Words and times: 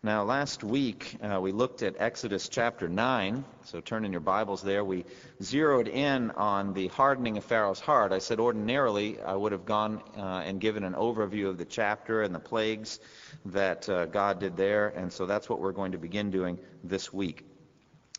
Now, 0.00 0.22
last 0.22 0.62
week 0.62 1.16
uh, 1.20 1.40
we 1.40 1.50
looked 1.50 1.82
at 1.82 1.96
Exodus 1.98 2.48
chapter 2.48 2.88
9. 2.88 3.44
So 3.64 3.80
turn 3.80 4.04
in 4.04 4.12
your 4.12 4.20
Bibles 4.20 4.62
there. 4.62 4.84
We 4.84 5.04
zeroed 5.42 5.88
in 5.88 6.30
on 6.30 6.72
the 6.72 6.86
hardening 6.86 7.36
of 7.36 7.42
Pharaoh's 7.42 7.80
heart. 7.80 8.12
I 8.12 8.20
said 8.20 8.38
ordinarily 8.38 9.20
I 9.20 9.34
would 9.34 9.50
have 9.50 9.64
gone 9.66 10.00
uh, 10.16 10.20
and 10.46 10.60
given 10.60 10.84
an 10.84 10.92
overview 10.92 11.48
of 11.48 11.58
the 11.58 11.64
chapter 11.64 12.22
and 12.22 12.32
the 12.32 12.38
plagues 12.38 13.00
that 13.46 13.88
uh, 13.88 14.06
God 14.06 14.38
did 14.38 14.56
there. 14.56 14.86
And 14.86 15.12
so 15.12 15.26
that's 15.26 15.48
what 15.48 15.58
we're 15.58 15.72
going 15.72 15.90
to 15.92 15.98
begin 15.98 16.30
doing 16.30 16.60
this 16.84 17.12
week. 17.12 17.44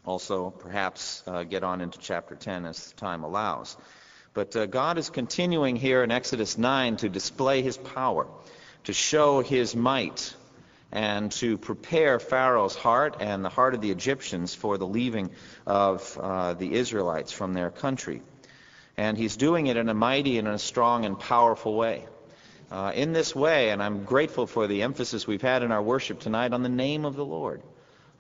Also, 0.03 0.49
perhaps 0.49 1.23
uh, 1.27 1.43
get 1.43 1.63
on 1.63 1.79
into 1.79 1.97
chapter 1.97 2.35
10 2.35 2.65
as 2.65 2.91
time 2.93 3.23
allows. 3.23 3.77
But 4.33 4.53
uh, 4.53 4.65
God 4.65 4.97
is 4.97 5.09
continuing 5.09 5.77
here 5.77 6.03
in 6.03 6.11
Exodus 6.11 6.57
9 6.57 6.97
to 6.97 7.07
display 7.07 7.61
his 7.61 7.77
power, 7.77 8.27
to 8.83 8.91
show 8.91 9.39
his 9.39 9.77
might 9.77 10.35
and 10.91 11.31
to 11.33 11.57
prepare 11.57 12.19
Pharaoh's 12.19 12.75
heart 12.75 13.17
and 13.19 13.45
the 13.45 13.49
heart 13.49 13.73
of 13.75 13.81
the 13.81 13.91
Egyptians 13.91 14.55
for 14.55 14.77
the 14.77 14.87
leaving 14.87 15.29
of 15.65 16.17
uh, 16.19 16.53
the 16.53 16.73
Israelites 16.73 17.31
from 17.31 17.53
their 17.53 17.69
country. 17.69 18.21
And 18.97 19.17
he's 19.17 19.37
doing 19.37 19.67
it 19.67 19.77
in 19.77 19.87
a 19.87 19.93
mighty 19.93 20.39
and 20.39 20.47
in 20.47 20.53
a 20.53 20.59
strong 20.59 21.05
and 21.05 21.19
powerful 21.19 21.75
way. 21.75 22.05
Uh, 22.71 22.91
in 22.93 23.13
this 23.13 23.35
way, 23.35 23.71
and 23.71 23.81
I'm 23.81 24.03
grateful 24.03 24.45
for 24.45 24.67
the 24.67 24.83
emphasis 24.83 25.25
we've 25.25 25.41
had 25.41 25.63
in 25.63 25.71
our 25.71 25.81
worship 25.81 26.19
tonight 26.19 26.53
on 26.53 26.61
the 26.61 26.69
name 26.69 27.03
of 27.03 27.15
the 27.15 27.25
Lord. 27.25 27.63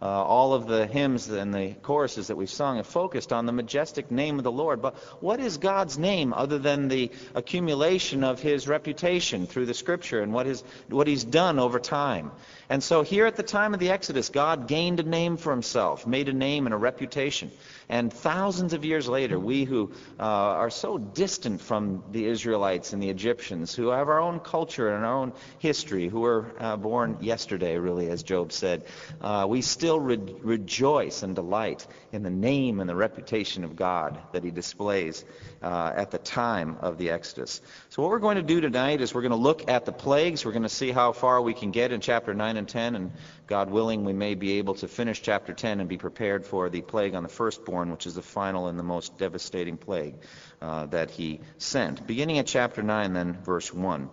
Uh, 0.01 0.05
all 0.05 0.53
of 0.53 0.65
the 0.65 0.87
hymns 0.87 1.27
and 1.29 1.53
the 1.53 1.75
choruses 1.81 2.27
that 2.27 2.37
we've 2.37 2.49
sung 2.49 2.77
have 2.77 2.87
focused 2.87 3.33
on 3.33 3.45
the 3.45 3.51
majestic 3.51 4.11
name 4.11 4.37
of 4.37 4.43
the 4.43 4.51
Lord. 4.51 4.81
But 4.81 4.95
what 5.21 5.41
is 5.41 5.57
God's 5.57 5.97
name 5.97 6.33
other 6.33 6.57
than 6.57 6.87
the 6.87 7.11
accumulation 7.35 8.23
of 8.23 8.39
his 8.39 8.67
reputation 8.67 9.45
through 9.45 9.65
the 9.65 9.73
scripture 9.73 10.21
and 10.21 10.31
what, 10.31 10.45
his, 10.45 10.63
what 10.87 11.07
he's 11.07 11.25
done 11.25 11.59
over 11.59 11.79
time? 11.79 12.31
And 12.69 12.83
so 12.83 13.01
here 13.01 13.25
at 13.25 13.35
the 13.35 13.43
time 13.43 13.73
of 13.73 13.79
the 13.79 13.89
Exodus, 13.89 14.29
God 14.29 14.67
gained 14.67 14.99
a 14.99 15.03
name 15.03 15.37
for 15.37 15.51
himself, 15.51 16.05
made 16.05 16.29
a 16.29 16.33
name 16.33 16.67
and 16.67 16.73
a 16.73 16.77
reputation. 16.77 17.51
And 17.89 18.13
thousands 18.13 18.73
of 18.73 18.85
years 18.85 19.09
later, 19.09 19.39
we 19.39 19.63
who 19.63 19.91
uh, 20.19 20.23
are 20.23 20.69
so 20.69 20.99
distant 20.99 21.59
from 21.59 22.03
the 22.11 22.25
Israelites 22.25 22.93
and 22.93 23.01
the 23.01 23.09
Egyptians, 23.09 23.73
who 23.73 23.87
have 23.87 24.07
our 24.07 24.19
own 24.19 24.39
culture 24.39 24.93
and 24.93 25.03
our 25.03 25.15
own 25.15 25.33
history, 25.57 26.07
who 26.07 26.19
were 26.19 26.53
uh, 26.59 26.77
born 26.77 27.17
yesterday, 27.21 27.79
really, 27.79 28.07
as 28.07 28.21
Job 28.21 28.51
said, 28.51 28.85
uh, 29.21 29.47
we 29.49 29.63
still 29.63 29.88
re- 29.97 30.17
rejoice 30.41 31.23
and 31.23 31.35
delight 31.35 31.87
in 32.11 32.23
the 32.23 32.29
name 32.29 32.79
and 32.79 32.89
the 32.89 32.95
reputation 32.95 33.63
of 33.63 33.75
God 33.75 34.19
that 34.33 34.43
he 34.43 34.51
displays 34.51 35.23
uh, 35.63 35.93
at 35.95 36.11
the 36.11 36.17
time 36.17 36.77
of 36.81 36.97
the 36.97 37.11
Exodus. 37.11 37.61
So 37.89 38.01
what 38.01 38.11
we're 38.11 38.19
going 38.19 38.35
to 38.35 38.43
do 38.43 38.59
tonight 38.61 39.01
is 39.01 39.13
we're 39.13 39.21
going 39.21 39.31
to 39.31 39.37
look 39.37 39.69
at 39.69 39.85
the 39.85 39.91
plagues. 39.91 40.45
We're 40.45 40.51
going 40.51 40.63
to 40.63 40.69
see 40.69 40.91
how 40.91 41.11
far 41.13 41.41
we 41.41 41.53
can 41.53 41.71
get 41.71 41.91
in 41.91 42.01
chapter 42.01 42.33
9 42.33 42.57
and 42.57 42.67
10, 42.67 42.95
and 42.95 43.11
God 43.47 43.69
willing, 43.69 44.05
we 44.05 44.13
may 44.13 44.35
be 44.35 44.59
able 44.59 44.75
to 44.75 44.87
finish 44.87 45.21
chapter 45.21 45.53
10 45.53 45.79
and 45.79 45.89
be 45.89 45.97
prepared 45.97 46.45
for 46.45 46.69
the 46.69 46.81
plague 46.81 47.15
on 47.15 47.23
the 47.23 47.29
firstborn, 47.29 47.91
which 47.91 48.05
is 48.05 48.15
the 48.15 48.21
final 48.21 48.67
and 48.67 48.77
the 48.77 48.83
most 48.83 49.17
devastating 49.17 49.77
plague 49.77 50.15
uh, 50.61 50.85
that 50.87 51.11
he 51.11 51.39
sent. 51.57 52.05
Beginning 52.05 52.37
at 52.37 52.47
chapter 52.47 52.83
9, 52.83 53.13
then, 53.13 53.37
verse 53.43 53.73
1. 53.73 54.09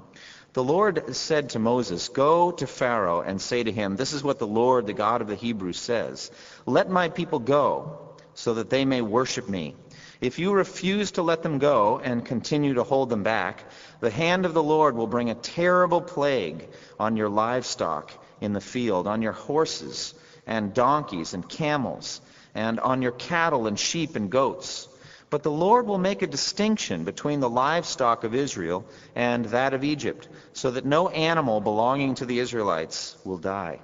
The 0.57 0.65
Lord 0.65 1.15
said 1.15 1.51
to 1.51 1.59
Moses, 1.59 2.09
Go 2.09 2.51
to 2.51 2.67
Pharaoh 2.67 3.21
and 3.21 3.43
say 3.43 3.63
to 3.63 3.71
him, 3.71 3.95
This 3.95 4.15
is 4.15 4.25
what 4.25 4.39
the 4.39 4.47
Lord, 4.47 4.87
the 4.87 4.95
God 4.95 5.21
of 5.21 5.29
the 5.29 5.35
Hebrews, 5.35 5.79
says 5.79 6.31
Let 6.65 6.89
my 6.89 7.11
people 7.11 7.41
go, 7.41 8.15
so 8.33 8.55
that 8.55 8.71
they 8.71 8.87
may 8.87 9.03
worship 9.03 9.51
me. 9.51 9.75
If 10.23 10.39
you 10.39 10.55
refuse 10.55 11.11
to 11.11 11.23
let 11.23 11.43
them 11.43 11.59
go 11.59 12.01
and 12.03 12.25
continue 12.25 12.73
to 12.73 12.85
hold 12.85 13.11
them 13.11 13.23
back, 13.23 13.65
the 14.01 14.09
hand 14.09 14.47
of 14.47 14.55
the 14.55 14.63
Lord 14.63 14.97
will 14.97 15.07
bring 15.07 15.29
a 15.29 15.35
terrible 15.35 16.01
plague 16.01 16.67
on 16.99 17.19
your 17.19 17.29
livestock 17.29 18.11
in 18.41 18.55
the 18.55 18.61
field, 18.63 19.07
on 19.07 19.21
your 19.21 19.33
horses 19.33 20.15
and 20.47 20.73
donkeys 20.73 21.35
and 21.35 21.47
camels, 21.47 22.23
and 22.55 22.81
on 22.81 23.03
your 23.03 23.13
cattle 23.13 23.67
and 23.67 23.79
sheep 23.79 24.17
and 24.17 24.31
goats. 24.31 24.89
But 25.29 25.43
the 25.43 25.51
Lord 25.51 25.87
will 25.87 25.99
make 25.99 26.23
a 26.23 26.27
distinction 26.27 27.05
between 27.05 27.41
the 27.41 27.51
livestock 27.51 28.25
of 28.25 28.35
Israel 28.35 28.85
and 29.15 29.45
that 29.47 29.75
of 29.75 29.83
Egypt, 29.83 30.29
so 30.53 30.71
that 30.71 30.85
no 30.85 31.09
animal 31.09 31.61
belonging 31.61 32.15
to 32.17 32.27
the 32.27 32.39
Israelites 32.39 33.17
will 33.25 33.39
die. 33.39 33.81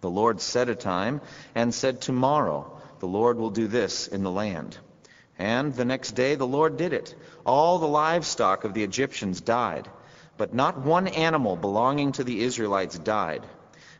The 0.00 0.10
Lord 0.10 0.40
set 0.40 0.68
a 0.68 0.74
time 0.74 1.20
and 1.54 1.74
said, 1.74 2.00
Tomorrow 2.00 2.80
the 3.00 3.06
Lord 3.06 3.38
will 3.38 3.50
do 3.50 3.66
this 3.66 4.06
in 4.06 4.22
the 4.22 4.30
land. 4.30 4.76
And 5.38 5.74
the 5.74 5.84
next 5.84 6.12
day 6.12 6.34
the 6.34 6.46
Lord 6.46 6.76
did 6.76 6.92
it. 6.92 7.14
All 7.46 7.78
the 7.78 7.86
livestock 7.86 8.64
of 8.64 8.74
the 8.74 8.84
Egyptians 8.84 9.40
died 9.40 9.88
but 10.38 10.54
not 10.54 10.78
one 10.78 11.08
animal 11.08 11.56
belonging 11.56 12.12
to 12.12 12.24
the 12.24 12.40
Israelites 12.40 12.98
died. 12.98 13.44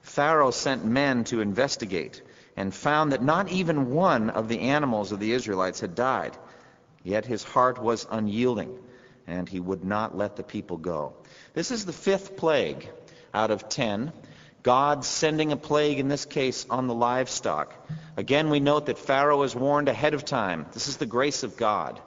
Pharaoh 0.00 0.52
sent 0.52 0.84
men 0.84 1.24
to 1.24 1.40
investigate 1.40 2.22
and 2.58 2.74
found 2.74 3.12
that 3.12 3.22
not 3.22 3.48
even 3.52 3.92
one 3.92 4.30
of 4.30 4.48
the 4.48 4.58
animals 4.58 5.12
of 5.12 5.20
the 5.20 5.30
Israelites 5.30 5.78
had 5.78 5.94
died. 5.94 6.36
Yet 7.04 7.24
his 7.24 7.44
heart 7.44 7.80
was 7.80 8.04
unyielding, 8.10 8.76
and 9.28 9.48
he 9.48 9.60
would 9.60 9.84
not 9.84 10.18
let 10.18 10.34
the 10.34 10.42
people 10.42 10.76
go. 10.76 11.12
This 11.54 11.70
is 11.70 11.86
the 11.86 11.92
fifth 11.92 12.36
plague 12.36 12.90
out 13.32 13.52
of 13.52 13.68
ten. 13.68 14.12
God 14.64 15.04
sending 15.04 15.52
a 15.52 15.56
plague, 15.56 16.00
in 16.00 16.08
this 16.08 16.24
case, 16.24 16.66
on 16.68 16.88
the 16.88 16.94
livestock. 16.94 17.72
Again, 18.16 18.50
we 18.50 18.58
note 18.58 18.86
that 18.86 18.98
Pharaoh 18.98 19.44
is 19.44 19.54
warned 19.54 19.88
ahead 19.88 20.14
of 20.14 20.24
time. 20.24 20.66
This 20.72 20.88
is 20.88 20.96
the 20.96 21.06
grace 21.06 21.44
of 21.44 21.56
God. 21.56 22.00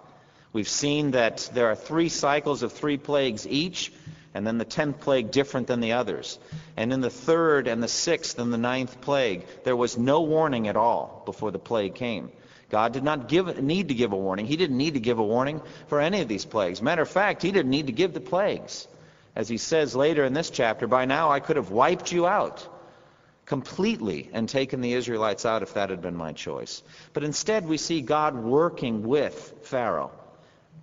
We've 0.52 0.68
seen 0.68 1.12
that 1.12 1.50
there 1.54 1.68
are 1.68 1.76
three 1.76 2.10
cycles 2.10 2.62
of 2.62 2.74
three 2.74 2.98
plagues 2.98 3.48
each 3.48 3.94
and 4.34 4.48
then 4.48 4.58
the 4.58 4.66
tenth 4.66 5.02
plague 5.02 5.32
different 5.32 5.68
than 5.68 5.82
the 5.82 5.94
others. 5.94 6.40
And 6.78 6.94
in 6.94 7.02
the 7.02 7.10
third 7.10 7.68
and 7.68 7.84
the 7.84 7.88
sixth 7.88 8.40
and 8.40 8.52
the 8.54 8.58
ninth 8.58 9.02
plague, 9.02 9.46
there 9.64 9.76
was 9.76 9.98
no 9.98 10.22
warning 10.22 10.68
at 10.68 10.78
all 10.78 11.22
before 11.26 11.52
the 11.52 11.60
plague 11.60 11.96
came. 11.96 12.32
God 12.70 12.94
did 12.94 13.04
not 13.04 13.28
give, 13.28 13.62
need 13.62 13.90
to 13.90 13.94
give 13.94 14.14
a 14.14 14.18
warning. 14.18 14.46
He 14.46 14.56
didn't 14.56 14.78
need 14.78 14.94
to 14.94 15.02
give 15.02 15.20
a 15.20 15.24
warning 15.24 15.62
for 15.88 16.00
any 16.00 16.22
of 16.22 16.30
these 16.30 16.46
plagues. 16.46 16.82
Matter 16.82 17.02
of 17.02 17.10
fact, 17.10 17.42
he 17.42 17.52
didn't 17.52 17.72
need 17.72 17.88
to 17.88 17.94
give 17.94 18.14
the 18.14 18.22
plagues. 18.22 18.88
As 19.36 19.50
he 19.50 19.58
says 19.58 19.96
later 19.96 20.24
in 20.24 20.34
this 20.34 20.50
chapter, 20.50 20.88
by 20.88 21.06
now 21.06 21.32
I 21.32 21.42
could 21.42 21.58
have 21.58 21.72
wiped 21.72 22.12
you 22.12 22.26
out 22.26 22.66
completely 23.46 24.30
and 24.32 24.48
taken 24.48 24.80
the 24.80 24.94
Israelites 24.94 25.46
out 25.46 25.64
if 25.64 25.74
that 25.74 25.90
had 25.90 26.02
been 26.02 26.16
my 26.16 26.32
choice. 26.32 26.82
But 27.12 27.26
instead, 27.26 27.68
we 27.68 27.76
see 27.76 28.00
God 28.00 28.36
working 28.36 29.04
with 29.04 29.54
Pharaoh 29.64 30.12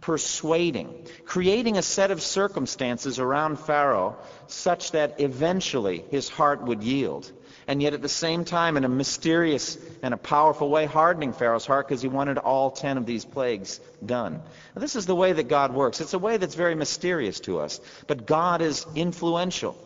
persuading, 0.00 1.06
creating 1.24 1.76
a 1.76 1.82
set 1.82 2.10
of 2.10 2.22
circumstances 2.22 3.18
around 3.18 3.58
Pharaoh 3.58 4.16
such 4.46 4.92
that 4.92 5.20
eventually 5.20 6.04
his 6.10 6.28
heart 6.28 6.62
would 6.62 6.82
yield. 6.82 7.30
And 7.66 7.82
yet 7.82 7.92
at 7.92 8.00
the 8.00 8.08
same 8.08 8.46
time, 8.46 8.78
in 8.78 8.84
a 8.84 8.88
mysterious 8.88 9.76
and 10.02 10.14
a 10.14 10.16
powerful 10.16 10.70
way, 10.70 10.86
hardening 10.86 11.34
Pharaoh's 11.34 11.66
heart 11.66 11.86
because 11.86 12.00
he 12.00 12.08
wanted 12.08 12.38
all 12.38 12.70
ten 12.70 12.96
of 12.96 13.04
these 13.04 13.26
plagues 13.26 13.78
done. 14.04 14.40
Now, 14.74 14.80
this 14.80 14.96
is 14.96 15.04
the 15.04 15.14
way 15.14 15.34
that 15.34 15.48
God 15.48 15.74
works. 15.74 16.00
It's 16.00 16.14
a 16.14 16.18
way 16.18 16.38
that's 16.38 16.54
very 16.54 16.74
mysterious 16.74 17.40
to 17.40 17.58
us. 17.58 17.78
But 18.06 18.24
God 18.24 18.62
is 18.62 18.86
influential. 18.94 19.76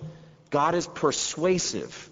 God 0.50 0.76
is 0.76 0.86
persuasive. 0.86 2.08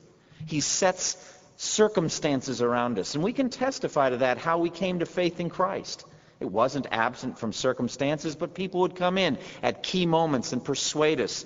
He 0.47 0.61
sets 0.61 1.17
circumstances 1.57 2.63
around 2.63 2.99
us. 2.99 3.15
And 3.15 3.23
we 3.23 3.33
can 3.33 3.51
testify 3.51 4.11
to 4.11 4.17
that, 4.17 4.39
how 4.39 4.59
we 4.59 4.71
came 4.71 4.99
to 5.01 5.07
faith 5.07 5.39
in 5.39 5.51
Christ. 5.51 6.05
It 6.41 6.51
wasn't 6.51 6.87
absent 6.91 7.39
from 7.39 7.53
circumstances, 7.53 8.35
but 8.35 8.55
people 8.55 8.81
would 8.81 8.97
come 8.97 9.19
in 9.19 9.39
at 9.63 9.83
key 9.83 10.07
moments 10.07 10.53
and 10.53 10.65
persuade 10.65 11.21
us. 11.21 11.45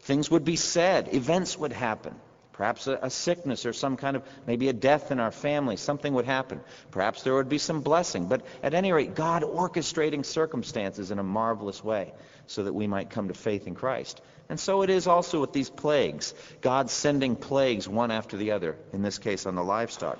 Things 0.00 0.30
would 0.30 0.44
be 0.44 0.56
said, 0.56 1.14
events 1.14 1.56
would 1.56 1.72
happen. 1.72 2.14
Perhaps 2.52 2.86
a, 2.86 2.98
a, 3.02 3.10
sickness 3.10 3.64
or 3.64 3.72
some 3.72 3.96
kind 3.96 4.14
of, 4.14 4.22
maybe 4.46 4.68
a 4.68 4.72
death 4.72 5.10
in 5.10 5.20
our 5.20 5.30
family, 5.30 5.76
something 5.76 6.12
would 6.12 6.26
happen. 6.26 6.60
Perhaps 6.90 7.22
there 7.22 7.34
would 7.34 7.48
be 7.48 7.58
some 7.58 7.80
blessing. 7.80 8.26
But 8.26 8.44
at 8.62 8.74
any 8.74 8.92
rate, 8.92 9.14
God 9.14 9.42
orchestrating 9.42 10.24
circumstances 10.24 11.10
in 11.10 11.18
a 11.18 11.22
marvelous 11.22 11.82
way 11.82 12.12
so 12.46 12.64
that 12.64 12.74
we 12.74 12.86
might 12.86 13.10
come 13.10 13.28
to 13.28 13.34
faith 13.34 13.66
in 13.66 13.74
Christ. 13.74 14.20
And 14.48 14.60
so 14.60 14.82
it 14.82 14.90
is 14.90 15.06
also 15.06 15.40
with 15.40 15.52
these 15.52 15.70
plagues. 15.70 16.34
God 16.60 16.90
sending 16.90 17.36
plagues 17.36 17.88
one 17.88 18.10
after 18.10 18.36
the 18.36 18.50
other, 18.50 18.76
in 18.92 19.00
this 19.02 19.18
case 19.18 19.46
on 19.46 19.54
the 19.54 19.64
livestock. 19.64 20.18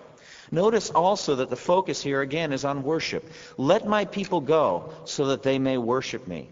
Notice 0.51 0.91
also 0.91 1.37
that 1.37 1.51
the 1.51 1.57
focus 1.57 2.03
here 2.03 2.21
again 2.21 2.53
is 2.53 2.65
on 2.65 2.83
worship. 2.83 3.31
Let 3.57 3.87
my 3.87 4.05
people 4.05 4.41
go 4.41 4.93
so 5.05 5.27
that 5.29 5.43
they 5.43 5.59
may 5.59 5.79
worship 5.79 6.27
me. 6.27 6.49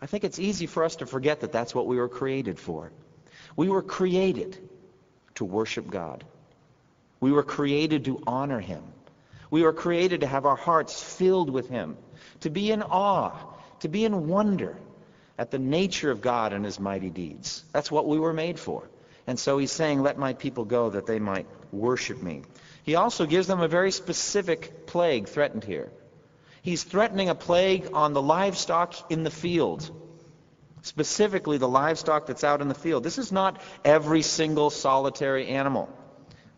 I 0.00 0.06
think 0.06 0.24
it's 0.24 0.38
easy 0.38 0.66
for 0.66 0.84
us 0.84 0.96
to 0.96 1.06
forget 1.06 1.40
that 1.40 1.52
that's 1.52 1.74
what 1.74 1.86
we 1.86 1.96
were 1.96 2.08
created 2.08 2.58
for. 2.58 2.92
We 3.54 3.68
were 3.68 3.82
created 3.82 4.58
to 5.36 5.44
worship 5.44 5.88
God. 5.88 6.24
We 7.20 7.32
were 7.32 7.42
created 7.42 8.04
to 8.06 8.22
honor 8.26 8.60
him. 8.60 8.82
We 9.50 9.62
were 9.62 9.72
created 9.72 10.20
to 10.20 10.26
have 10.26 10.44
our 10.44 10.56
hearts 10.56 11.00
filled 11.02 11.50
with 11.50 11.68
him, 11.68 11.96
to 12.40 12.50
be 12.50 12.70
in 12.70 12.82
awe, 12.82 13.32
to 13.80 13.88
be 13.88 14.04
in 14.04 14.28
wonder 14.28 14.76
at 15.38 15.50
the 15.50 15.58
nature 15.58 16.10
of 16.10 16.20
God 16.20 16.52
and 16.52 16.64
his 16.64 16.80
mighty 16.80 17.10
deeds. 17.10 17.62
That's 17.72 17.90
what 17.90 18.06
we 18.06 18.18
were 18.18 18.32
made 18.32 18.58
for. 18.58 18.88
And 19.26 19.38
so 19.38 19.58
he's 19.58 19.72
saying, 19.72 20.02
let 20.02 20.18
my 20.18 20.34
people 20.34 20.64
go 20.64 20.90
that 20.90 21.06
they 21.06 21.18
might 21.18 21.46
worship 21.72 22.22
me. 22.22 22.42
He 22.86 22.94
also 22.94 23.26
gives 23.26 23.48
them 23.48 23.60
a 23.60 23.68
very 23.68 23.90
specific 23.90 24.86
plague 24.86 25.28
threatened 25.28 25.64
here. 25.64 25.90
He's 26.62 26.84
threatening 26.84 27.28
a 27.28 27.34
plague 27.34 27.90
on 27.92 28.12
the 28.12 28.22
livestock 28.22 29.10
in 29.10 29.24
the 29.24 29.30
field, 29.30 29.90
specifically 30.82 31.58
the 31.58 31.68
livestock 31.68 32.26
that's 32.26 32.44
out 32.44 32.62
in 32.62 32.68
the 32.68 32.74
field. 32.74 33.02
This 33.02 33.18
is 33.18 33.32
not 33.32 33.60
every 33.84 34.22
single 34.22 34.70
solitary 34.70 35.48
animal 35.48 35.88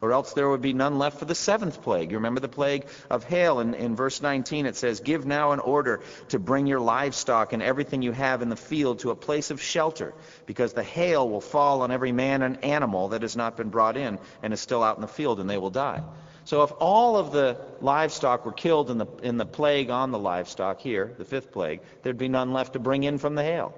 or 0.00 0.12
else 0.12 0.33
there 0.33 0.49
would 0.49 0.62
be 0.62 0.73
none 0.73 0.99
left 0.99 1.19
for 1.19 1.25
the 1.25 1.35
seventh 1.35 1.83
plague. 1.83 2.11
You 2.11 2.19
remember 2.19 2.41
the 2.41 2.49
plague 2.49 2.87
of 3.11 3.25
hail 3.25 3.61
in, 3.61 3.75
in 3.75 3.97
verse 3.97 4.23
19. 4.23 4.67
It 4.67 4.77
says, 4.77 5.00
Give 5.00 5.27
now 5.27 5.53
an 5.53 5.59
order 5.61 6.00
to 6.29 6.39
bring 6.39 6.67
your 6.67 6.81
livestock 6.81 7.53
and 7.53 7.62
everything 7.62 8.03
you 8.03 8.12
have 8.12 8.43
in 8.43 8.49
the 8.49 8.56
field 8.56 9.00
to 9.00 9.11
a 9.11 9.17
place 9.17 9.50
of 9.50 9.61
shelter, 9.61 10.15
because 10.47 10.73
the 10.73 10.83
hail 10.83 11.29
will 11.29 11.41
fall 11.41 11.83
on 11.83 11.91
every 11.91 12.12
man 12.12 12.43
and 12.43 12.65
animal 12.65 13.09
that 13.09 13.23
has 13.23 13.37
not 13.37 13.56
been 13.56 13.71
brought 13.71 13.97
in 13.97 14.19
and 14.43 14.53
is 14.53 14.61
still 14.61 14.83
out 14.83 14.97
in 14.97 15.03
the 15.03 15.09
field, 15.09 15.41
and 15.41 15.50
they 15.50 15.59
will 15.59 15.71
die. 15.71 16.03
So 16.45 16.62
if 16.62 16.73
all 16.81 17.19
of 17.19 17.31
the 17.31 17.59
livestock 17.83 18.47
were 18.47 18.53
killed 18.53 18.91
in 18.91 18.97
the, 18.97 19.06
in 19.23 19.37
the 19.37 19.45
plague 19.45 19.91
on 19.91 20.12
the 20.12 20.19
livestock 20.19 20.81
here, 20.81 21.12
the 21.19 21.25
fifth 21.27 21.53
plague, 21.53 21.81
there'd 22.03 22.17
be 22.17 22.29
none 22.29 22.55
left 22.55 22.73
to 22.73 22.79
bring 22.79 23.03
in 23.03 23.19
from 23.19 23.35
the 23.35 23.43
hail. 23.43 23.75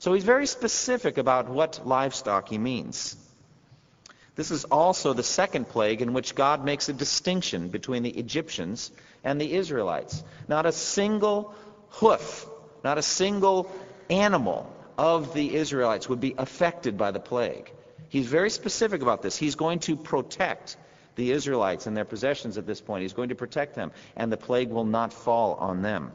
So 0.00 0.14
he's 0.14 0.24
very 0.24 0.46
specific 0.46 1.18
about 1.18 1.48
what 1.48 1.86
livestock 1.86 2.48
he 2.48 2.58
means. 2.58 3.16
This 4.38 4.52
is 4.52 4.64
also 4.66 5.14
the 5.14 5.24
second 5.24 5.68
plague 5.68 6.00
in 6.00 6.12
which 6.12 6.36
God 6.36 6.64
makes 6.64 6.88
a 6.88 6.92
distinction 6.92 7.70
between 7.70 8.04
the 8.04 8.10
Egyptians 8.10 8.92
and 9.24 9.40
the 9.40 9.52
Israelites. 9.52 10.22
Not 10.46 10.64
a 10.64 10.70
single 10.70 11.52
hoof, 11.88 12.46
not 12.84 12.98
a 12.98 13.02
single 13.02 13.68
animal 14.08 14.72
of 14.96 15.34
the 15.34 15.56
Israelites 15.56 16.08
would 16.08 16.20
be 16.20 16.36
affected 16.38 16.96
by 16.96 17.10
the 17.10 17.18
plague. 17.18 17.68
He's 18.10 18.28
very 18.28 18.50
specific 18.50 19.02
about 19.02 19.22
this. 19.22 19.36
He's 19.36 19.56
going 19.56 19.80
to 19.80 19.96
protect 19.96 20.76
the 21.16 21.32
Israelites 21.32 21.88
and 21.88 21.96
their 21.96 22.04
possessions 22.04 22.58
at 22.58 22.64
this 22.64 22.80
point. 22.80 23.02
He's 23.02 23.14
going 23.14 23.30
to 23.30 23.34
protect 23.34 23.74
them, 23.74 23.90
and 24.14 24.30
the 24.30 24.36
plague 24.36 24.70
will 24.70 24.84
not 24.84 25.12
fall 25.12 25.54
on 25.54 25.82
them. 25.82 26.12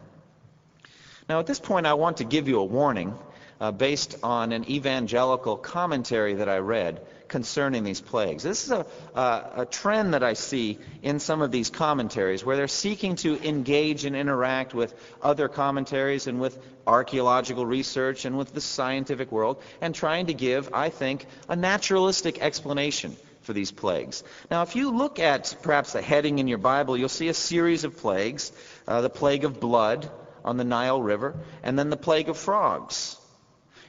Now, 1.28 1.42
at 1.42 1.46
this 1.46 1.60
point, 1.60 1.86
I 1.86 1.96
want 1.96 2.18
to 2.18 2.24
give 2.24 2.48
you 2.48 2.60
a 2.60 2.64
warning 2.64 3.16
uh, 3.60 3.72
based 3.72 4.16
on 4.24 4.54
an 4.54 4.70
evangelical 4.70 5.58
commentary 5.58 6.36
that 6.36 6.48
I 6.48 6.60
read 6.60 7.02
concerning 7.28 7.84
these 7.84 8.02
plagues. 8.02 8.44
This 8.44 8.66
is 8.66 8.72
a, 8.72 8.86
uh, 9.16 9.50
a 9.58 9.66
trend 9.66 10.14
that 10.14 10.24
I 10.24 10.34
see 10.34 10.80
in 11.02 11.20
some 11.20 11.42
of 11.42 11.52
these 11.52 11.70
commentaries 11.70 12.46
where 12.46 12.56
they're 12.58 12.68
seeking 12.68 13.16
to 13.18 13.42
engage 13.48 14.06
and 14.06 14.16
interact 14.16 14.74
with 14.74 14.94
other 15.22 15.48
commentaries 15.48 16.28
and 16.28 16.40
with 16.40 16.58
archaeological 16.86 17.66
research 17.66 18.26
and 18.26 18.38
with 18.38 18.54
the 18.54 18.62
scientific 18.62 19.32
world 19.32 19.62
and 19.82 19.96
trying 19.96 20.28
to 20.28 20.34
give, 20.34 20.70
I 20.74 20.90
think, 20.90 21.26
a 21.50 21.56
naturalistic 21.56 22.42
explanation 22.42 23.16
for 23.42 23.54
these 23.54 23.72
plagues. 23.72 24.24
Now, 24.50 24.62
if 24.64 24.76
you 24.76 24.92
look 24.92 25.20
at 25.20 25.56
perhaps 25.62 25.94
the 25.94 26.02
heading 26.02 26.40
in 26.40 26.48
your 26.48 26.58
Bible, 26.58 26.98
you'll 26.98 27.10
see 27.10 27.28
a 27.28 27.34
series 27.34 27.84
of 27.84 27.98
plagues 27.98 28.52
uh, 28.88 29.02
the 29.02 29.10
plague 29.10 29.46
of 29.46 29.60
blood 29.60 30.10
on 30.44 30.58
the 30.58 30.64
Nile 30.64 31.02
River, 31.02 31.36
and 31.64 31.80
then 31.80 31.90
the 31.90 31.98
plague 31.98 32.30
of 32.30 32.38
frogs. 32.38 33.18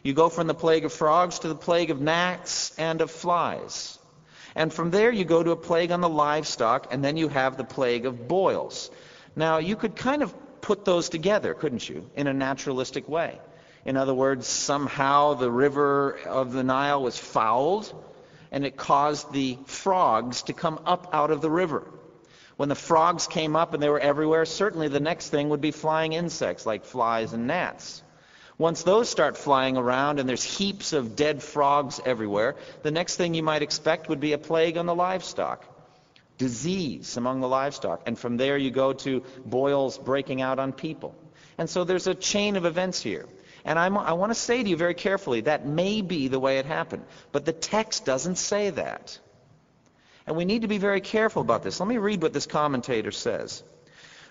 You 0.04 0.12
go 0.12 0.28
from 0.28 0.46
the 0.46 0.54
plague 0.54 0.84
of 0.84 0.92
frogs 0.92 1.38
to 1.40 1.48
the 1.48 1.54
plague 1.54 1.90
of 1.90 1.98
gnats 1.98 2.78
and 2.78 3.00
of 3.00 3.10
flies. 3.10 3.98
And 4.54 4.70
from 4.70 4.90
there 4.90 5.10
you 5.10 5.24
go 5.24 5.42
to 5.42 5.52
a 5.52 5.56
plague 5.56 5.92
on 5.92 6.02
the 6.02 6.10
livestock, 6.10 6.92
and 6.92 7.02
then 7.02 7.16
you 7.16 7.28
have 7.28 7.56
the 7.56 7.64
plague 7.64 8.04
of 8.04 8.28
boils. 8.28 8.90
Now, 9.34 9.58
you 9.58 9.76
could 9.76 9.96
kind 9.96 10.22
of 10.22 10.34
put 10.60 10.84
those 10.84 11.08
together, 11.08 11.54
couldn't 11.54 11.88
you, 11.88 12.10
in 12.14 12.26
a 12.26 12.34
naturalistic 12.34 13.08
way? 13.08 13.40
In 13.86 13.96
other 13.96 14.12
words, 14.12 14.46
somehow 14.46 15.34
the 15.34 15.50
river 15.50 16.18
of 16.26 16.52
the 16.52 16.62
Nile 16.62 17.02
was 17.02 17.18
fouled, 17.18 17.90
and 18.52 18.66
it 18.66 18.76
caused 18.76 19.32
the 19.32 19.58
frogs 19.64 20.42
to 20.42 20.52
come 20.52 20.80
up 20.84 21.08
out 21.14 21.30
of 21.30 21.40
the 21.40 21.50
river. 21.50 21.90
When 22.58 22.68
the 22.68 22.74
frogs 22.74 23.26
came 23.26 23.56
up 23.56 23.72
and 23.72 23.82
they 23.82 23.88
were 23.88 23.98
everywhere, 23.98 24.44
certainly 24.44 24.88
the 24.88 25.00
next 25.00 25.30
thing 25.30 25.48
would 25.48 25.62
be 25.62 25.70
flying 25.70 26.12
insects 26.12 26.66
like 26.66 26.84
flies 26.84 27.32
and 27.32 27.46
gnats. 27.46 28.02
Once 28.56 28.84
those 28.84 29.08
start 29.08 29.36
flying 29.36 29.76
around 29.76 30.20
and 30.20 30.28
there's 30.28 30.44
heaps 30.44 30.92
of 30.92 31.16
dead 31.16 31.42
frogs 31.42 32.00
everywhere, 32.04 32.54
the 32.82 32.90
next 32.90 33.16
thing 33.16 33.34
you 33.34 33.42
might 33.42 33.62
expect 33.62 34.08
would 34.08 34.20
be 34.20 34.32
a 34.32 34.38
plague 34.38 34.76
on 34.76 34.86
the 34.86 34.94
livestock. 34.94 35.64
Disease 36.38 37.16
among 37.16 37.40
the 37.40 37.48
livestock. 37.48 38.02
And 38.06 38.18
from 38.18 38.36
there 38.36 38.56
you 38.56 38.70
go 38.70 38.92
to 38.92 39.24
boils 39.44 39.98
breaking 39.98 40.40
out 40.40 40.58
on 40.58 40.72
people. 40.72 41.14
And 41.58 41.68
so 41.68 41.84
there's 41.84 42.06
a 42.06 42.14
chain 42.14 42.56
of 42.56 42.64
events 42.64 43.00
here. 43.00 43.26
And 43.64 43.78
I'm, 43.78 43.96
i 43.96 44.12
want 44.12 44.30
to 44.30 44.38
say 44.38 44.62
to 44.62 44.68
you 44.68 44.76
very 44.76 44.94
carefully, 44.94 45.42
that 45.42 45.66
may 45.66 46.02
be 46.02 46.28
the 46.28 46.38
way 46.38 46.58
it 46.58 46.66
happened. 46.66 47.04
But 47.32 47.44
the 47.44 47.52
text 47.52 48.04
doesn't 48.04 48.36
say 48.36 48.70
that. 48.70 49.18
And 50.26 50.36
we 50.36 50.44
need 50.44 50.62
to 50.62 50.68
be 50.68 50.78
very 50.78 51.00
careful 51.00 51.42
about 51.42 51.62
this. 51.62 51.80
Let 51.80 51.88
me 51.88 51.98
read 51.98 52.22
what 52.22 52.32
this 52.32 52.46
commentator 52.46 53.10
says. 53.10 53.62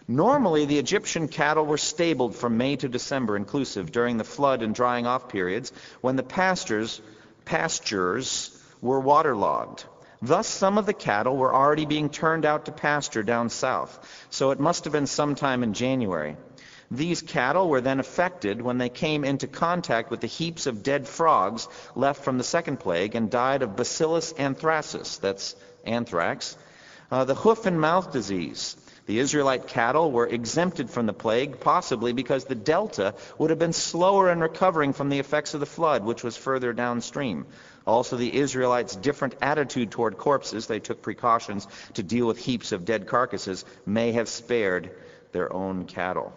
Normally, 0.07 0.65
the 0.65 0.79
Egyptian 0.79 1.29
cattle 1.29 1.65
were 1.65 1.77
stabled 1.77 2.35
from 2.35 2.57
May 2.57 2.75
to 2.75 2.89
December 2.89 3.37
inclusive 3.37 3.91
during 3.91 4.17
the 4.17 4.25
flood 4.25 4.61
and 4.61 4.75
drying 4.75 5.07
off 5.07 5.29
periods 5.29 5.71
when 6.01 6.17
the 6.17 6.23
pastures, 6.23 7.01
pastures 7.45 8.51
were 8.81 8.99
waterlogged. 8.99 9.85
Thus, 10.21 10.47
some 10.47 10.77
of 10.77 10.85
the 10.85 10.93
cattle 10.93 11.37
were 11.37 11.53
already 11.53 11.85
being 11.85 12.09
turned 12.09 12.45
out 12.45 12.65
to 12.65 12.71
pasture 12.73 13.23
down 13.23 13.49
south, 13.49 14.25
so 14.29 14.51
it 14.51 14.59
must 14.59 14.83
have 14.83 14.93
been 14.93 15.07
sometime 15.07 15.63
in 15.63 15.73
January. 15.73 16.35
These 16.91 17.21
cattle 17.21 17.69
were 17.69 17.81
then 17.81 17.99
affected 17.99 18.61
when 18.61 18.77
they 18.77 18.89
came 18.89 19.23
into 19.23 19.47
contact 19.47 20.11
with 20.11 20.19
the 20.19 20.27
heaps 20.27 20.67
of 20.67 20.83
dead 20.83 21.07
frogs 21.07 21.67
left 21.95 22.23
from 22.23 22.37
the 22.37 22.43
second 22.43 22.77
plague 22.81 23.15
and 23.15 23.31
died 23.31 23.61
of 23.61 23.77
Bacillus 23.77 24.33
anthracis, 24.33 25.17
that's 25.19 25.55
anthrax, 25.85 26.57
uh, 27.09 27.23
the 27.23 27.35
hoof 27.35 27.65
and 27.65 27.79
mouth 27.79 28.11
disease, 28.11 28.75
the 29.05 29.19
Israelite 29.19 29.67
cattle 29.67 30.11
were 30.11 30.27
exempted 30.27 30.89
from 30.89 31.05
the 31.05 31.13
plague, 31.13 31.59
possibly 31.59 32.13
because 32.13 32.45
the 32.45 32.55
delta 32.55 33.15
would 33.37 33.49
have 33.49 33.59
been 33.59 33.73
slower 33.73 34.31
in 34.31 34.39
recovering 34.39 34.93
from 34.93 35.09
the 35.09 35.19
effects 35.19 35.53
of 35.53 35.59
the 35.59 35.65
flood, 35.65 36.05
which 36.05 36.23
was 36.23 36.37
further 36.37 36.71
downstream. 36.71 37.45
Also, 37.85 38.15
the 38.15 38.33
Israelites' 38.33 38.95
different 38.95 39.35
attitude 39.41 39.91
toward 39.91 40.17
corpses, 40.17 40.67
they 40.67 40.79
took 40.79 41.01
precautions 41.01 41.67
to 41.95 42.03
deal 42.03 42.25
with 42.25 42.37
heaps 42.37 42.71
of 42.71 42.85
dead 42.85 43.07
carcasses, 43.07 43.65
may 43.85 44.13
have 44.13 44.29
spared 44.29 44.91
their 45.33 45.51
own 45.51 45.85
cattle. 45.85 46.31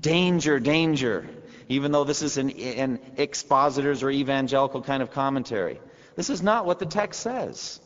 Danger, 0.00 0.60
danger. 0.60 1.28
Even 1.68 1.90
though 1.92 2.04
this 2.04 2.22
is 2.22 2.38
an, 2.38 2.50
an 2.50 3.00
expositor's 3.18 4.02
or 4.02 4.10
evangelical 4.10 4.80
kind 4.80 5.02
of 5.02 5.10
commentary. 5.10 5.80
This 6.14 6.30
is 6.30 6.40
not 6.40 6.66
what 6.66 6.78
the 6.78 6.86
text 6.86 7.20
says. 7.20 7.80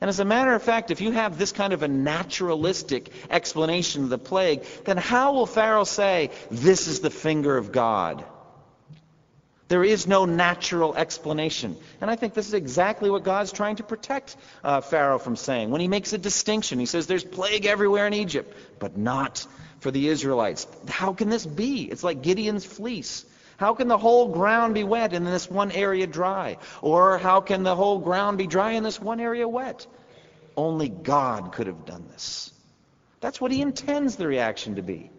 And 0.00 0.08
as 0.08 0.20
a 0.20 0.24
matter 0.24 0.54
of 0.54 0.62
fact, 0.62 0.90
if 0.90 1.00
you 1.00 1.10
have 1.12 1.38
this 1.38 1.52
kind 1.52 1.72
of 1.72 1.82
a 1.82 1.88
naturalistic 1.88 3.10
explanation 3.30 4.04
of 4.04 4.10
the 4.10 4.18
plague, 4.18 4.62
then 4.84 4.96
how 4.96 5.32
will 5.32 5.46
Pharaoh 5.46 5.84
say, 5.84 6.30
this 6.50 6.86
is 6.86 7.00
the 7.00 7.10
finger 7.10 7.56
of 7.56 7.72
God? 7.72 8.24
There 9.68 9.82
is 9.82 10.06
no 10.06 10.26
natural 10.26 10.94
explanation. 10.94 11.76
And 12.00 12.08
I 12.08 12.14
think 12.14 12.34
this 12.34 12.46
is 12.46 12.54
exactly 12.54 13.10
what 13.10 13.24
God's 13.24 13.50
trying 13.50 13.76
to 13.76 13.82
protect 13.82 14.36
uh, 14.62 14.80
Pharaoh 14.80 15.18
from 15.18 15.34
saying. 15.34 15.70
When 15.70 15.80
he 15.80 15.88
makes 15.88 16.12
a 16.12 16.18
distinction, 16.18 16.78
he 16.78 16.86
says 16.86 17.06
there's 17.06 17.24
plague 17.24 17.66
everywhere 17.66 18.06
in 18.06 18.14
Egypt, 18.14 18.54
but 18.78 18.96
not 18.96 19.44
for 19.80 19.90
the 19.90 20.08
Israelites. 20.08 20.68
How 20.88 21.14
can 21.14 21.30
this 21.30 21.44
be? 21.44 21.82
It's 21.82 22.04
like 22.04 22.22
Gideon's 22.22 22.64
fleece. 22.64 23.24
How 23.56 23.74
can 23.74 23.88
the 23.88 23.98
whole 23.98 24.28
ground 24.28 24.74
be 24.74 24.84
wet 24.84 25.12
and 25.12 25.26
this 25.26 25.50
one 25.50 25.70
area 25.70 26.06
dry? 26.06 26.58
Or 26.82 27.18
how 27.18 27.40
can 27.40 27.62
the 27.62 27.74
whole 27.74 27.98
ground 27.98 28.38
be 28.38 28.46
dry 28.46 28.72
and 28.72 28.84
this 28.84 29.00
one 29.00 29.20
area 29.20 29.48
wet? 29.48 29.86
Only 30.56 30.88
God 30.88 31.52
could 31.52 31.66
have 31.66 31.84
done 31.84 32.06
this. 32.08 32.52
That's 33.20 33.40
what 33.40 33.52
he 33.52 33.62
intends 33.62 34.16
the 34.16 34.26
reaction 34.26 34.76
to 34.76 34.82
be. 34.82 35.10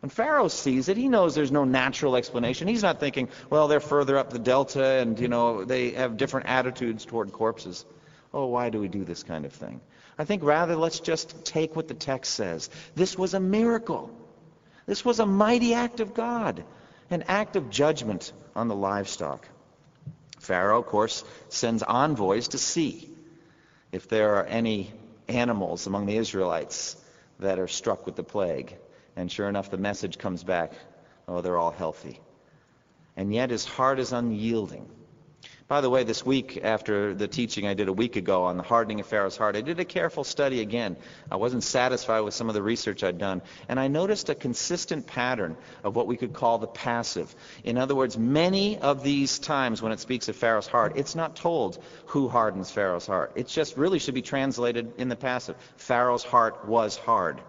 When 0.00 0.10
Pharaoh 0.10 0.46
sees 0.46 0.88
it, 0.88 0.96
he 0.96 1.08
knows 1.08 1.34
there's 1.34 1.50
no 1.50 1.64
natural 1.64 2.14
explanation. 2.14 2.68
He's 2.68 2.84
not 2.84 3.00
thinking, 3.00 3.28
well, 3.50 3.66
they're 3.66 3.80
further 3.80 4.16
up 4.16 4.30
the 4.30 4.38
delta 4.38 4.84
and, 4.84 5.18
you 5.18 5.26
know, 5.26 5.64
they 5.64 5.90
have 5.90 6.16
different 6.16 6.46
attitudes 6.46 7.04
toward 7.04 7.32
corpses. 7.32 7.84
Oh, 8.32 8.46
why 8.46 8.70
do 8.70 8.78
we 8.78 8.86
do 8.86 9.04
this 9.04 9.24
kind 9.24 9.44
of 9.44 9.52
thing? 9.52 9.80
I 10.16 10.24
think 10.24 10.44
rather 10.44 10.76
let's 10.76 11.00
just 11.00 11.44
take 11.44 11.74
what 11.74 11.88
the 11.88 11.94
text 11.94 12.34
says. 12.34 12.70
This 12.94 13.18
was 13.18 13.34
a 13.34 13.40
miracle. 13.40 14.10
This 14.86 15.04
was 15.04 15.18
a 15.18 15.26
mighty 15.26 15.74
act 15.74 15.98
of 15.98 16.14
God 16.14 16.62
an 17.10 17.24
act 17.28 17.56
of 17.56 17.70
judgment 17.70 18.32
on 18.54 18.68
the 18.68 18.74
livestock. 18.74 19.46
Pharaoh, 20.38 20.80
of 20.80 20.86
course, 20.86 21.24
sends 21.48 21.82
envoys 21.82 22.48
to 22.48 22.58
see 22.58 23.10
if 23.92 24.08
there 24.08 24.36
are 24.36 24.44
any 24.44 24.92
animals 25.28 25.86
among 25.86 26.06
the 26.06 26.16
Israelites 26.16 26.96
that 27.40 27.58
are 27.58 27.68
struck 27.68 28.06
with 28.06 28.16
the 28.16 28.22
plague. 28.22 28.76
And 29.16 29.30
sure 29.30 29.48
enough, 29.48 29.70
the 29.70 29.78
message 29.78 30.18
comes 30.18 30.44
back 30.44 30.72
oh, 31.28 31.42
they're 31.42 31.58
all 31.58 31.70
healthy. 31.70 32.18
And 33.16 33.34
yet 33.34 33.50
his 33.50 33.64
heart 33.64 33.98
is 33.98 34.12
unyielding. 34.12 34.88
By 35.68 35.82
the 35.82 35.90
way, 35.90 36.02
this 36.02 36.24
week 36.24 36.60
after 36.64 37.12
the 37.12 37.28
teaching 37.28 37.66
I 37.66 37.74
did 37.74 37.88
a 37.88 37.92
week 37.92 38.16
ago 38.16 38.44
on 38.44 38.56
the 38.56 38.62
hardening 38.62 39.00
of 39.00 39.06
Pharaoh's 39.06 39.36
heart, 39.36 39.54
I 39.54 39.60
did 39.60 39.78
a 39.78 39.84
careful 39.84 40.24
study 40.24 40.62
again. 40.62 40.96
I 41.30 41.36
wasn't 41.36 41.62
satisfied 41.62 42.20
with 42.20 42.32
some 42.32 42.48
of 42.48 42.54
the 42.54 42.62
research 42.62 43.04
I'd 43.04 43.18
done, 43.18 43.42
and 43.68 43.78
I 43.78 43.88
noticed 43.88 44.30
a 44.30 44.34
consistent 44.34 45.06
pattern 45.06 45.58
of 45.84 45.94
what 45.94 46.06
we 46.06 46.16
could 46.16 46.32
call 46.32 46.56
the 46.56 46.68
passive. 46.68 47.36
In 47.64 47.76
other 47.76 47.94
words, 47.94 48.16
many 48.16 48.78
of 48.78 49.02
these 49.02 49.38
times 49.38 49.82
when 49.82 49.92
it 49.92 50.00
speaks 50.00 50.30
of 50.30 50.36
Pharaoh's 50.36 50.66
heart, 50.66 50.94
it's 50.96 51.14
not 51.14 51.36
told 51.36 51.84
who 52.06 52.28
hardens 52.28 52.70
Pharaoh's 52.70 53.06
heart. 53.06 53.32
It 53.34 53.46
just 53.46 53.76
really 53.76 53.98
should 53.98 54.14
be 54.14 54.22
translated 54.22 54.94
in 54.96 55.10
the 55.10 55.16
passive. 55.16 55.56
Pharaoh's 55.76 56.24
heart 56.24 56.66
was 56.66 56.96
hard. 56.96 57.42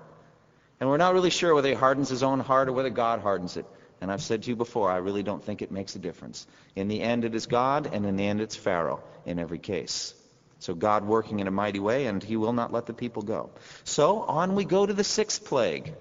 And 0.81 0.89
we're 0.89 0.97
not 0.97 1.13
really 1.13 1.29
sure 1.29 1.55
whether 1.55 1.69
he 1.69 1.73
hardens 1.73 2.09
his 2.09 2.23
own 2.23 2.41
heart 2.41 2.67
or 2.67 2.73
whether 2.73 2.89
God 2.89 3.21
hardens 3.21 3.55
it. 3.55 3.65
And 4.01 4.11
I've 4.11 4.21
said 4.21 4.43
to 4.43 4.49
you 4.49 4.55
before, 4.55 4.89
I 4.89 4.97
really 4.97 5.23
don't 5.23 5.43
think 5.43 5.61
it 5.61 5.71
makes 5.71 5.95
a 5.95 5.99
difference. 5.99 6.47
In 6.75 6.87
the 6.87 7.01
end, 7.01 7.25
it 7.25 7.35
is 7.35 7.47
God, 7.47 7.89
and 7.91 8.05
in 8.05 8.15
the 8.15 8.25
end, 8.25 8.39
it's 8.39 8.55
Pharaoh 8.55 9.03
in 9.25 9.39
every 9.39 9.59
case. 9.59 10.13
So 10.59 10.73
God 10.73 11.05
working 11.05 11.39
in 11.39 11.47
a 11.47 11.51
mighty 11.51 11.79
way, 11.79 12.05
and 12.07 12.23
he 12.23 12.37
will 12.37 12.53
not 12.53 12.71
let 12.71 12.85
the 12.85 12.93
people 12.93 13.23
go. 13.23 13.49
So 13.83 14.21
on 14.21 14.55
we 14.55 14.65
go 14.65 14.85
to 14.85 14.93
the 14.93 15.03
sixth 15.03 15.45
plague. 15.45 15.93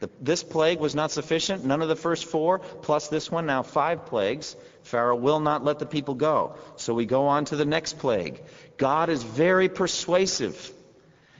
The, 0.00 0.10
this 0.20 0.42
plague 0.42 0.80
was 0.80 0.94
not 0.94 1.10
sufficient. 1.10 1.64
None 1.64 1.82
of 1.82 1.88
the 1.88 1.96
first 1.96 2.24
four, 2.24 2.60
plus 2.60 3.08
this 3.08 3.30
one, 3.30 3.46
now 3.46 3.62
five 3.62 4.06
plagues. 4.06 4.56
Pharaoh 4.82 5.16
will 5.16 5.40
not 5.40 5.62
let 5.62 5.78
the 5.78 5.86
people 5.86 6.14
go. 6.14 6.54
So 6.76 6.94
we 6.94 7.06
go 7.06 7.26
on 7.26 7.44
to 7.46 7.56
the 7.56 7.66
next 7.66 7.98
plague. 7.98 8.42
God 8.76 9.08
is 9.08 9.22
very 9.22 9.68
persuasive. 9.68 10.72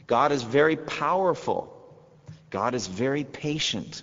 God 0.07 0.31
is 0.33 0.43
very 0.43 0.77
powerful. 0.77 1.77
God 2.51 2.75
is 2.75 2.87
very 2.87 3.25
patient 3.25 4.03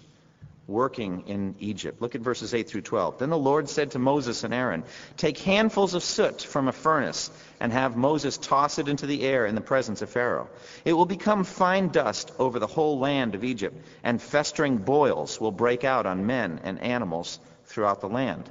working 0.68 1.24
in 1.28 1.56
Egypt. 1.60 2.02
Look 2.02 2.16
at 2.16 2.22
verses 2.22 2.54
8 2.54 2.68
through 2.68 2.82
12. 2.82 3.20
Then 3.20 3.30
the 3.30 3.38
Lord 3.38 3.70
said 3.70 3.92
to 3.92 4.00
Moses 4.00 4.44
and 4.44 4.54
Aaron, 4.54 4.84
Take 5.16 5.38
handfuls 5.38 5.94
of 5.94 6.04
soot 6.04 6.42
from 6.42 6.68
a 6.68 6.74
furnace 6.74 7.32
and 7.62 7.72
have 7.72 7.96
Moses 7.96 8.38
toss 8.38 8.78
it 8.78 8.90
into 8.90 9.06
the 9.06 9.24
air 9.24 9.46
in 9.46 9.56
the 9.56 9.62
presence 9.62 10.02
of 10.02 10.10
Pharaoh. 10.10 10.50
It 10.84 10.92
will 10.92 11.06
become 11.06 11.46
fine 11.46 11.88
dust 11.88 12.34
over 12.38 12.60
the 12.60 12.68
whole 12.68 13.00
land 13.00 13.34
of 13.34 13.46
Egypt, 13.46 13.82
and 14.04 14.22
festering 14.22 14.78
boils 14.78 15.40
will 15.40 15.54
break 15.54 15.86
out 15.86 16.06
on 16.06 16.26
men 16.26 16.60
and 16.64 16.82
animals 16.82 17.40
throughout 17.66 18.02
the 18.02 18.10
land. 18.10 18.50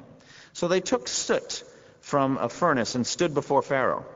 So 0.54 0.68
they 0.68 0.80
took 0.80 1.08
soot 1.08 1.64
from 2.00 2.38
a 2.38 2.48
furnace 2.48 2.94
and 2.94 3.06
stood 3.06 3.34
before 3.34 3.60
Pharaoh. 3.60 4.06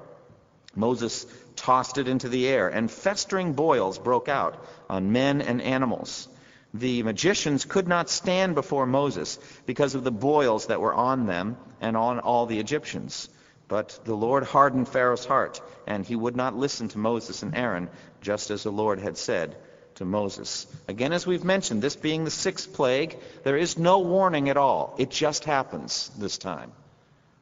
Moses 0.75 1.27
tossed 1.57 1.99
it 1.99 2.09
into 2.09 2.31
the 2.31 2.49
air, 2.49 2.69
and 2.69 2.91
festering 2.91 3.53
boils 3.53 3.99
broke 3.99 4.29
out 4.29 4.65
on 4.89 5.13
men 5.13 5.43
and 5.43 5.61
animals 5.61 6.29
the 6.73 7.03
magicians 7.03 7.65
could 7.65 7.89
not 7.89 8.09
stand 8.09 8.55
before 8.55 8.87
Moses 8.87 9.39
because 9.67 9.95
of 9.95 10.05
the 10.05 10.13
boils 10.13 10.67
that 10.67 10.81
were 10.81 10.95
on 10.95 11.27
them 11.27 11.57
and 11.81 11.97
on 11.97 12.21
all 12.21 12.47
the 12.47 12.61
Egyptians. 12.61 13.29
But 13.67 14.01
the 14.05 14.17
Lord 14.17 14.45
hardened 14.45 14.89
Pharaoh's 14.89 15.25
heart, 15.25 15.61
and 15.87 16.05
he 16.05 16.17
would 16.17 16.37
not 16.37 16.57
listen 16.57 16.89
to 16.89 16.99
Moses 16.99 17.43
and 17.43 17.55
Aaron, 17.55 17.89
just 18.21 18.51
as 18.51 18.63
the 18.63 18.73
Lord 18.73 18.99
had 18.99 19.17
said 19.17 19.57
to 19.97 20.05
Moses. 20.05 20.67
Again, 20.89 21.13
as 21.13 21.27
we've 21.27 21.45
mentioned, 21.45 21.83
this 21.83 21.97
being 21.97 22.25
the 22.25 22.31
sixth 22.31 22.73
plague, 22.73 23.17
there 23.45 23.57
is 23.57 23.79
no 23.79 24.01
warning 24.01 24.49
at 24.49 24.57
all. 24.57 24.95
It 24.99 25.11
just 25.11 25.45
happens 25.45 26.11
this 26.19 26.39
time. 26.39 26.73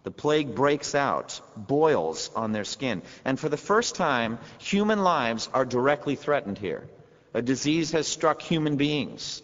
The 0.05 0.11
plague 0.11 0.55
breaks 0.55 0.95
out, 0.95 1.41
boils 1.57 2.31
on 2.35 2.53
their 2.53 2.65
skin. 2.65 3.03
And 3.25 3.39
for 3.39 3.49
the 3.49 3.57
first 3.57 3.95
time, 3.95 4.39
human 4.59 5.03
lives 5.03 5.49
are 5.53 5.65
directly 5.65 6.17
threatened 6.17 6.59
here. 6.59 6.89
A 7.35 7.43
disease 7.43 7.93
has 7.93 8.09
struck 8.09 8.41
human 8.41 8.77
beings. 8.77 9.43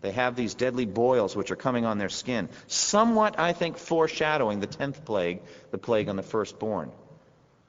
They 0.00 0.12
have 0.12 0.34
these 0.34 0.54
deadly 0.54 0.86
boils 0.86 1.36
which 1.36 1.50
are 1.50 1.56
coming 1.56 1.84
on 1.84 1.98
their 1.98 2.08
skin, 2.08 2.48
somewhat, 2.66 3.38
I 3.38 3.52
think, 3.52 3.78
foreshadowing 3.78 4.60
the 4.60 4.66
tenth 4.66 5.04
plague, 5.04 5.42
the 5.70 5.78
plague 5.78 6.08
on 6.08 6.16
the 6.16 6.22
firstborn. 6.22 6.90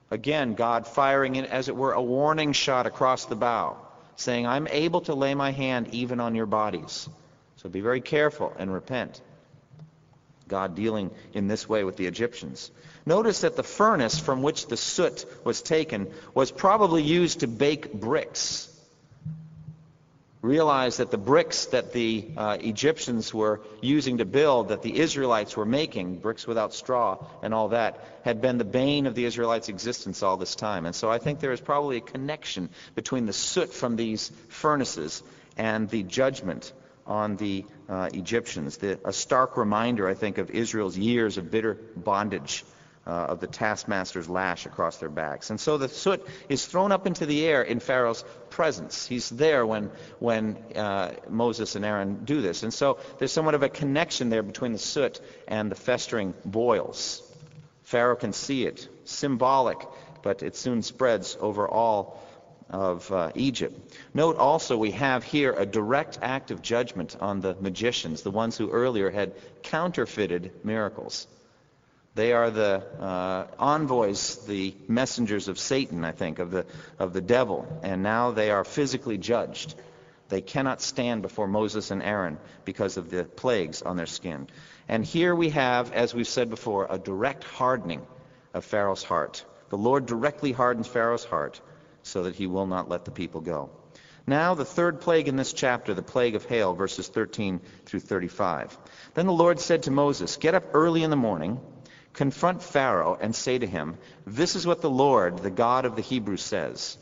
Again, 0.10 0.56
God 0.56 0.88
firing 0.88 1.36
in, 1.36 1.46
as 1.46 1.70
it 1.70 1.76
were, 1.76 1.94
a 1.94 2.02
warning 2.02 2.54
shot 2.54 2.88
across 2.88 3.26
the 3.26 3.36
bow, 3.36 3.78
saying, 4.16 4.48
I'm 4.48 4.68
able 4.68 5.02
to 5.02 5.14
lay 5.14 5.36
my 5.36 5.52
hand 5.52 5.90
even 5.92 6.20
on 6.20 6.36
your 6.36 6.46
bodies. 6.46 7.08
So 7.58 7.70
be 7.70 7.82
very 7.82 8.02
careful 8.02 8.54
and 8.58 8.74
repent. 8.74 9.22
God 10.48 10.76
dealing 10.76 11.12
in 11.34 11.48
this 11.48 11.70
way 11.70 11.84
with 11.84 11.98
the 11.98 12.08
Egyptians. 12.08 12.72
Notice 13.06 13.42
that 13.42 13.56
the 13.56 13.64
furnace 13.64 14.20
from 14.20 14.42
which 14.42 14.68
the 14.68 14.78
soot 14.78 15.26
was 15.44 15.62
taken 15.62 16.12
was 16.34 16.52
probably 16.52 17.04
used 17.04 17.42
to 17.42 17.48
bake 17.48 17.94
bricks 17.94 18.73
realized 20.44 21.00
that 21.00 21.10
the 21.10 21.18
bricks 21.18 21.68
that 21.68 21.94
the 21.94 22.30
uh, 22.36 22.58
Egyptians 22.60 23.34
were 23.34 23.62
using 23.82 24.18
to 24.18 24.26
build, 24.26 24.68
that 24.68 24.82
the 24.82 25.00
Israelites 25.00 25.56
were 25.56 25.66
making, 25.66 26.18
bricks 26.18 26.46
without 26.46 26.74
straw 26.74 27.18
and 27.42 27.54
all 27.54 27.70
that, 27.70 28.06
had 28.26 28.42
been 28.42 28.58
the 28.58 28.66
bane 28.66 29.08
of 29.08 29.16
the 29.16 29.24
Israelites' 29.24 29.70
existence 29.70 30.22
all 30.22 30.36
this 30.36 30.54
time. 30.56 30.86
And 30.86 30.94
so 30.94 31.10
I 31.10 31.18
think 31.18 31.40
there 31.40 31.54
is 31.54 31.62
probably 31.62 31.98
a 31.98 32.02
connection 32.02 32.70
between 32.94 33.26
the 33.26 33.32
soot 33.34 33.74
from 33.74 33.96
these 33.96 34.34
furnaces 34.50 35.24
and 35.56 35.90
the 35.90 36.04
judgment 36.04 36.74
on 37.08 37.38
the 37.38 37.66
uh, 37.88 38.10
Egyptians. 38.14 38.78
The, 38.78 39.00
a 39.06 39.14
stark 39.14 39.56
reminder, 39.56 40.10
I 40.10 40.14
think, 40.14 40.40
of 40.40 40.52
Israel's 40.52 40.98
years 40.98 41.38
of 41.38 41.52
bitter 41.52 41.76
bondage 41.96 42.66
uh, 43.05 43.10
of 43.10 43.39
the 43.39 43.48
taskmaster's 43.48 44.29
lash 44.29 44.65
across 44.65 44.98
their 44.98 45.10
backs. 45.10 45.50
And 45.50 45.60
so 45.60 45.77
the 45.77 45.89
soot 45.89 46.25
is 46.48 46.65
thrown 46.65 46.91
up 46.91 47.05
into 47.05 47.25
the 47.25 47.45
air 47.45 47.62
in 47.62 47.79
Pharaoh's 47.79 48.24
presence. 48.50 49.05
He's 49.05 49.29
there 49.29 49.65
when, 49.65 49.91
when 50.19 50.57
uh, 50.75 51.13
Moses 51.29 51.75
and 51.75 51.83
Aaron 51.83 52.24
do 52.24 52.41
this. 52.41 52.63
And 52.63 52.74
so 52.74 53.00
there's 53.19 53.31
somewhat 53.31 53.55
of 53.55 53.63
a 53.63 53.69
connection 53.69 54.29
there 54.29 54.43
between 54.43 54.72
the 54.72 54.79
soot 54.79 55.19
and 55.48 55.69
the 55.69 55.75
festering 55.75 56.33
boils. 56.45 57.22
Pharaoh 57.83 58.15
can 58.15 58.31
see 58.33 58.65
it, 58.65 58.88
symbolic, 59.03 59.77
but 60.22 60.41
it 60.41 60.55
soon 60.55 60.81
spreads 60.81 61.38
over 61.41 61.67
all 61.67 62.24
of 62.69 63.12
uh, 63.12 63.31
Egypt. 63.36 63.77
Note 64.13 64.38
also 64.38 64.77
we 64.77 64.91
have 64.91 65.24
here 65.24 65.51
a 65.51 65.65
direct 65.65 66.17
act 66.22 66.50
of 66.50 66.62
judgment 66.62 67.17
on 67.19 67.41
the 67.41 67.55
magicians, 67.60 68.24
the 68.24 68.31
ones 68.31 68.57
who 68.57 68.72
earlier 68.72 69.12
had 69.12 69.33
counterfeited 69.62 70.51
miracles. 70.63 71.27
They 72.15 72.34
are 72.34 72.51
the 72.51 72.84
uh, 73.00 73.48
envoys, 73.58 74.46
the 74.46 74.75
messengers 74.88 75.48
of 75.48 75.58
Satan, 75.58 76.05
I 76.05 76.12
think, 76.12 76.38
of 76.38 76.51
the, 76.51 76.65
of 77.00 77.12
the 77.12 77.22
devil. 77.22 77.67
And 77.82 78.03
now 78.03 78.32
they 78.32 78.51
are 78.51 78.63
physically 78.63 79.17
judged. 79.17 79.74
They 80.29 80.41
cannot 80.41 80.82
stand 80.82 81.24
before 81.24 81.48
Moses 81.48 81.89
and 81.89 82.03
Aaron 82.03 82.38
because 82.65 82.98
of 82.98 83.10
the 83.10 83.24
plagues 83.24 83.82
on 83.82 83.98
their 83.98 84.05
skin. 84.05 84.48
And 84.88 85.03
here 85.03 85.34
we 85.34 85.50
have, 85.50 85.91
as 85.91 86.13
we've 86.13 86.27
said 86.27 86.50
before, 86.51 86.88
a 86.89 87.00
direct 87.00 87.43
hardening 87.43 88.05
of 88.53 88.63
Pharaoh's 88.63 89.03
heart. 89.03 89.43
The 89.70 89.77
Lord 89.77 90.05
directly 90.05 90.51
hardens 90.51 90.88
Pharaoh's 90.88 91.25
heart 91.25 91.62
so 92.03 92.24
that 92.24 92.36
he 92.36 92.46
will 92.46 92.67
not 92.67 92.89
let 92.89 93.05
the 93.05 93.12
people 93.12 93.41
go. 93.41 93.72
Now, 94.27 94.53
the 94.53 94.65
third 94.65 95.01
plague 95.01 95.27
in 95.27 95.36
this 95.36 95.51
chapter, 95.51 95.93
the 95.93 96.03
plague 96.03 96.36
of 96.36 96.46
hail, 96.46 96.74
verses 96.74 97.08
13 97.08 97.60
through 97.86 98.00
35. 98.01 98.77
Then 99.15 99.25
the 99.25 99.34
Lord 99.34 99.60
said 99.60 99.84
to 99.84 99.91
Moses, 99.91 100.38
Get 100.38 100.53
up 100.53 100.63
early 100.74 101.03
in 101.03 101.10
the 101.10 101.15
morning 101.15 101.60
confront 102.13 102.62
Pharaoh 102.62 103.17
and 103.20 103.36
say 103.36 103.58
to 103.58 103.67
him, 103.67 103.98
This 104.25 104.55
is 104.55 104.65
what 104.65 104.82
the 104.82 104.89
Lord, 104.89 105.39
the 105.39 105.50
God 105.50 105.86
of 105.86 105.96
the 105.96 106.01
Hebrews, 106.01 106.41
says. 106.41 106.98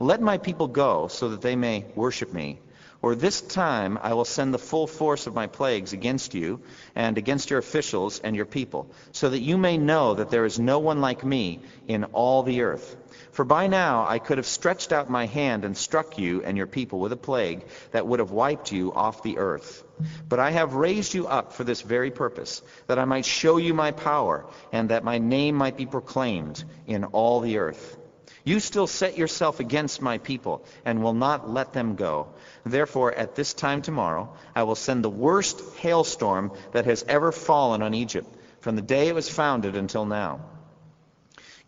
Let 0.00 0.20
my 0.20 0.38
people 0.38 0.68
go 0.68 1.08
so 1.08 1.30
that 1.30 1.40
they 1.40 1.56
may 1.56 1.84
worship 1.94 2.32
me. 2.32 2.58
Or 3.02 3.14
this 3.14 3.42
time 3.42 3.98
I 4.02 4.14
will 4.14 4.24
send 4.24 4.54
the 4.54 4.58
full 4.58 4.86
force 4.86 5.26
of 5.26 5.34
my 5.34 5.46
plagues 5.46 5.92
against 5.92 6.34
you 6.34 6.60
and 6.94 7.18
against 7.18 7.50
your 7.50 7.58
officials 7.58 8.18
and 8.18 8.34
your 8.34 8.46
people, 8.46 8.88
so 9.12 9.28
that 9.28 9.40
you 9.40 9.58
may 9.58 9.76
know 9.76 10.14
that 10.14 10.30
there 10.30 10.46
is 10.46 10.58
no 10.58 10.78
one 10.78 11.02
like 11.02 11.22
me 11.22 11.60
in 11.86 12.04
all 12.04 12.42
the 12.42 12.62
earth. 12.62 12.96
For 13.34 13.44
by 13.44 13.66
now 13.66 14.06
I 14.08 14.20
could 14.20 14.38
have 14.38 14.46
stretched 14.46 14.92
out 14.92 15.10
my 15.10 15.26
hand 15.26 15.64
and 15.64 15.76
struck 15.76 16.18
you 16.18 16.44
and 16.44 16.56
your 16.56 16.68
people 16.68 17.00
with 17.00 17.10
a 17.12 17.16
plague 17.16 17.64
that 17.90 18.06
would 18.06 18.20
have 18.20 18.30
wiped 18.30 18.70
you 18.70 18.92
off 18.92 19.24
the 19.24 19.38
earth. 19.38 19.82
But 20.28 20.38
I 20.38 20.52
have 20.52 20.74
raised 20.74 21.14
you 21.14 21.26
up 21.26 21.52
for 21.52 21.64
this 21.64 21.82
very 21.82 22.12
purpose, 22.12 22.62
that 22.86 23.00
I 23.00 23.06
might 23.06 23.24
show 23.24 23.56
you 23.56 23.74
my 23.74 23.90
power, 23.90 24.46
and 24.70 24.90
that 24.90 25.02
my 25.02 25.18
name 25.18 25.56
might 25.56 25.76
be 25.76 25.84
proclaimed 25.84 26.62
in 26.86 27.02
all 27.02 27.40
the 27.40 27.58
earth. 27.58 27.96
You 28.44 28.60
still 28.60 28.86
set 28.86 29.18
yourself 29.18 29.58
against 29.58 30.00
my 30.00 30.18
people 30.18 30.64
and 30.84 31.02
will 31.02 31.12
not 31.12 31.50
let 31.50 31.72
them 31.72 31.96
go. 31.96 32.28
Therefore, 32.64 33.12
at 33.12 33.34
this 33.34 33.52
time 33.52 33.82
tomorrow, 33.82 34.32
I 34.54 34.62
will 34.62 34.76
send 34.76 35.02
the 35.02 35.10
worst 35.10 35.60
hailstorm 35.78 36.52
that 36.70 36.84
has 36.84 37.04
ever 37.08 37.32
fallen 37.32 37.82
on 37.82 37.94
Egypt, 37.94 38.32
from 38.60 38.76
the 38.76 38.82
day 38.82 39.08
it 39.08 39.14
was 39.16 39.28
founded 39.28 39.74
until 39.74 40.06
now. 40.06 40.40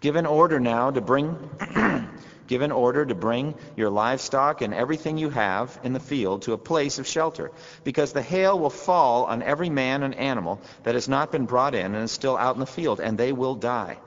Give 0.07 0.15
an 0.15 0.27
order 0.27 0.61
now 0.61 0.93
to 0.93 1.01
bring 1.01 1.37
Give 2.47 2.63
an 2.63 2.71
order 2.71 3.05
to 3.05 3.17
bring 3.17 3.57
your 3.75 3.91
livestock 3.91 4.63
and 4.63 4.73
everything 4.73 5.19
you 5.19 5.31
have 5.31 5.81
in 5.83 5.95
the 5.95 5.99
field 5.99 6.43
to 6.43 6.53
a 6.53 6.59
place 6.59 7.01
of 7.01 7.09
shelter, 7.09 7.51
because 7.83 8.13
the 8.13 8.23
hail 8.23 8.57
will 8.57 8.71
fall 8.71 9.25
on 9.25 9.43
every 9.43 9.69
man 9.69 10.05
and 10.05 10.15
animal 10.15 10.61
that 10.85 10.95
has 10.95 11.09
not 11.09 11.33
been 11.33 11.45
brought 11.47 11.75
in 11.75 11.97
and 11.97 12.05
is 12.05 12.13
still 12.13 12.37
out 12.37 12.55
in 12.55 12.61
the 12.61 12.67
field, 12.67 13.01
and 13.01 13.19
they 13.19 13.33
will 13.33 13.57
die. 13.57 13.99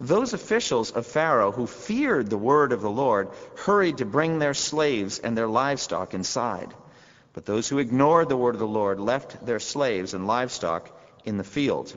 Those 0.00 0.32
officials 0.32 0.92
of 0.92 1.06
Pharaoh 1.06 1.52
who 1.52 1.66
feared 1.66 2.30
the 2.30 2.38
word 2.38 2.72
of 2.72 2.80
the 2.80 2.88
Lord 2.88 3.28
hurried 3.66 3.98
to 3.98 4.06
bring 4.06 4.38
their 4.38 4.54
slaves 4.54 5.18
and 5.18 5.36
their 5.36 5.46
livestock 5.46 6.14
inside. 6.14 6.72
But 7.34 7.44
those 7.44 7.68
who 7.68 7.80
ignored 7.80 8.30
the 8.30 8.38
word 8.38 8.54
of 8.54 8.60
the 8.60 8.66
Lord 8.66 8.98
left 8.98 9.44
their 9.44 9.60
slaves 9.60 10.14
and 10.14 10.26
livestock 10.26 10.88
in 11.26 11.36
the 11.36 11.44
field. 11.44 11.94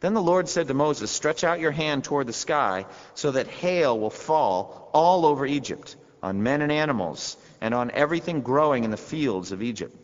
Then 0.00 0.14
the 0.14 0.22
Lord 0.22 0.48
said 0.48 0.68
to 0.68 0.74
Moses, 0.74 1.10
Stretch 1.10 1.44
out 1.44 1.60
your 1.60 1.70
hand 1.70 2.04
toward 2.04 2.26
the 2.26 2.32
sky, 2.32 2.86
so 3.14 3.30
that 3.32 3.46
hail 3.46 3.98
will 3.98 4.10
fall 4.10 4.90
all 4.92 5.26
over 5.26 5.44
Egypt, 5.44 5.94
on 6.22 6.42
men 6.42 6.62
and 6.62 6.72
animals, 6.72 7.36
and 7.60 7.74
on 7.74 7.90
everything 7.90 8.40
growing 8.40 8.84
in 8.84 8.90
the 8.90 8.96
fields 8.96 9.52
of 9.52 9.62
Egypt. 9.62 9.94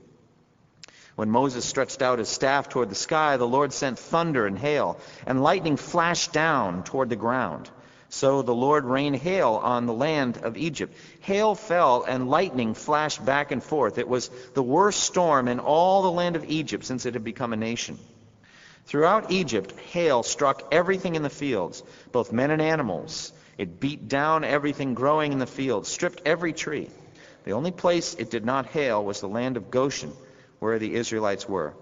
When 1.16 1.30
Moses 1.30 1.64
stretched 1.64 2.02
out 2.02 2.18
his 2.18 2.28
staff 2.28 2.68
toward 2.68 2.90
the 2.90 2.94
sky, 2.94 3.38
the 3.38 3.48
Lord 3.48 3.72
sent 3.72 3.98
thunder 3.98 4.46
and 4.46 4.58
hail, 4.58 4.98
and 5.26 5.42
lightning 5.42 5.78
flashed 5.78 6.30
down 6.30 6.84
toward 6.84 7.08
the 7.08 7.16
ground. 7.16 7.70
So 8.10 8.42
the 8.42 8.54
Lord 8.54 8.84
rained 8.84 9.16
hail 9.16 9.58
on 9.62 9.86
the 9.86 9.94
land 9.94 10.38
of 10.42 10.58
Egypt. 10.58 10.94
Hail 11.20 11.54
fell 11.54 12.04
and 12.06 12.28
lightning 12.28 12.74
flashed 12.74 13.24
back 13.24 13.50
and 13.50 13.62
forth. 13.62 13.96
It 13.96 14.08
was 14.08 14.30
the 14.52 14.62
worst 14.62 15.00
storm 15.00 15.48
in 15.48 15.58
all 15.58 16.02
the 16.02 16.10
land 16.10 16.36
of 16.36 16.44
Egypt 16.44 16.84
since 16.84 17.06
it 17.06 17.14
had 17.14 17.24
become 17.24 17.54
a 17.54 17.56
nation. 17.56 17.98
Throughout 18.86 19.32
Egypt, 19.32 19.72
hail 19.80 20.22
struck 20.22 20.62
everything 20.70 21.16
in 21.16 21.22
the 21.22 21.30
fields, 21.30 21.82
both 22.12 22.32
men 22.32 22.52
and 22.52 22.62
animals. 22.62 23.32
It 23.58 23.80
beat 23.80 24.06
down 24.06 24.44
everything 24.44 24.94
growing 24.94 25.32
in 25.32 25.40
the 25.40 25.46
fields, 25.46 25.88
stripped 25.88 26.22
every 26.24 26.52
tree. 26.52 26.88
The 27.44 27.52
only 27.52 27.72
place 27.72 28.14
it 28.14 28.30
did 28.30 28.44
not 28.44 28.66
hail 28.66 29.04
was 29.04 29.20
the 29.20 29.28
land 29.28 29.56
of 29.56 29.72
Goshen, 29.72 30.12
where 30.60 30.78
the 30.78 30.94
Israelites 30.94 31.48
were. 31.48 31.74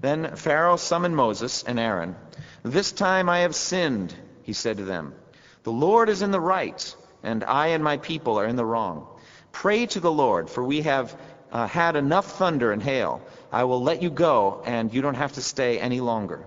Then 0.00 0.36
Pharaoh 0.36 0.76
summoned 0.76 1.16
Moses 1.16 1.62
and 1.62 1.78
Aaron. 1.78 2.16
This 2.62 2.90
time 2.90 3.28
I 3.28 3.40
have 3.40 3.54
sinned, 3.54 4.14
he 4.42 4.52
said 4.54 4.78
to 4.78 4.84
them. 4.84 5.14
The 5.62 5.72
Lord 5.72 6.08
is 6.08 6.22
in 6.22 6.30
the 6.30 6.40
right, 6.40 6.94
and 7.22 7.44
I 7.44 7.68
and 7.68 7.84
my 7.84 7.98
people 7.98 8.38
are 8.38 8.46
in 8.46 8.56
the 8.56 8.64
wrong. 8.64 9.06
Pray 9.52 9.86
to 9.86 10.00
the 10.00 10.12
Lord, 10.12 10.48
for 10.48 10.62
we 10.62 10.82
have 10.82 11.18
uh, 11.52 11.66
had 11.66 11.96
enough 11.96 12.38
thunder 12.38 12.72
and 12.72 12.82
hail. 12.82 13.20
I 13.52 13.64
will 13.64 13.82
let 13.82 14.02
you 14.02 14.10
go, 14.10 14.62
and 14.64 14.92
you 14.92 15.02
don't 15.02 15.14
have 15.14 15.32
to 15.32 15.42
stay 15.42 15.78
any 15.78 16.00
longer. 16.00 16.44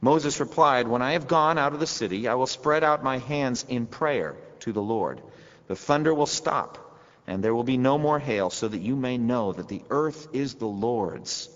Moses 0.00 0.40
replied, 0.40 0.86
When 0.86 1.02
I 1.02 1.12
have 1.12 1.26
gone 1.26 1.58
out 1.58 1.72
of 1.72 1.80
the 1.80 1.86
city, 1.86 2.28
I 2.28 2.34
will 2.34 2.46
spread 2.46 2.84
out 2.84 3.02
my 3.02 3.18
hands 3.18 3.64
in 3.68 3.86
prayer 3.86 4.36
to 4.60 4.72
the 4.72 4.82
Lord. 4.82 5.20
The 5.66 5.76
thunder 5.76 6.14
will 6.14 6.26
stop, 6.26 7.00
and 7.26 7.42
there 7.42 7.54
will 7.54 7.64
be 7.64 7.76
no 7.76 7.98
more 7.98 8.18
hail, 8.18 8.50
so 8.50 8.68
that 8.68 8.80
you 8.80 8.96
may 8.96 9.18
know 9.18 9.52
that 9.52 9.68
the 9.68 9.82
earth 9.90 10.28
is 10.32 10.54
the 10.54 10.66
Lord's. 10.66 11.48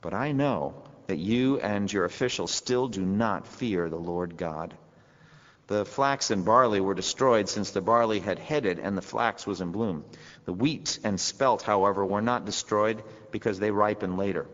But 0.00 0.14
I 0.14 0.32
know 0.32 0.74
that 1.06 1.18
you 1.18 1.60
and 1.60 1.92
your 1.92 2.04
officials 2.04 2.50
still 2.50 2.88
do 2.88 3.04
not 3.04 3.46
fear 3.46 3.88
the 3.88 3.96
Lord 3.96 4.36
God. 4.36 4.74
The 5.68 5.84
flax 5.84 6.30
and 6.30 6.44
barley 6.44 6.80
were 6.80 6.94
destroyed 6.94 7.48
since 7.48 7.70
the 7.70 7.80
barley 7.80 8.20
had 8.20 8.38
headed 8.38 8.78
and 8.78 8.96
the 8.96 9.02
flax 9.02 9.46
was 9.46 9.60
in 9.60 9.72
bloom. 9.72 10.04
The 10.44 10.52
wheat 10.52 10.98
and 11.04 11.20
spelt, 11.20 11.62
however, 11.62 12.04
were 12.04 12.22
not 12.22 12.44
destroyed 12.44 13.02
because 13.30 13.58
they 13.58 13.70
ripened 13.70 14.18
later. 14.18 14.46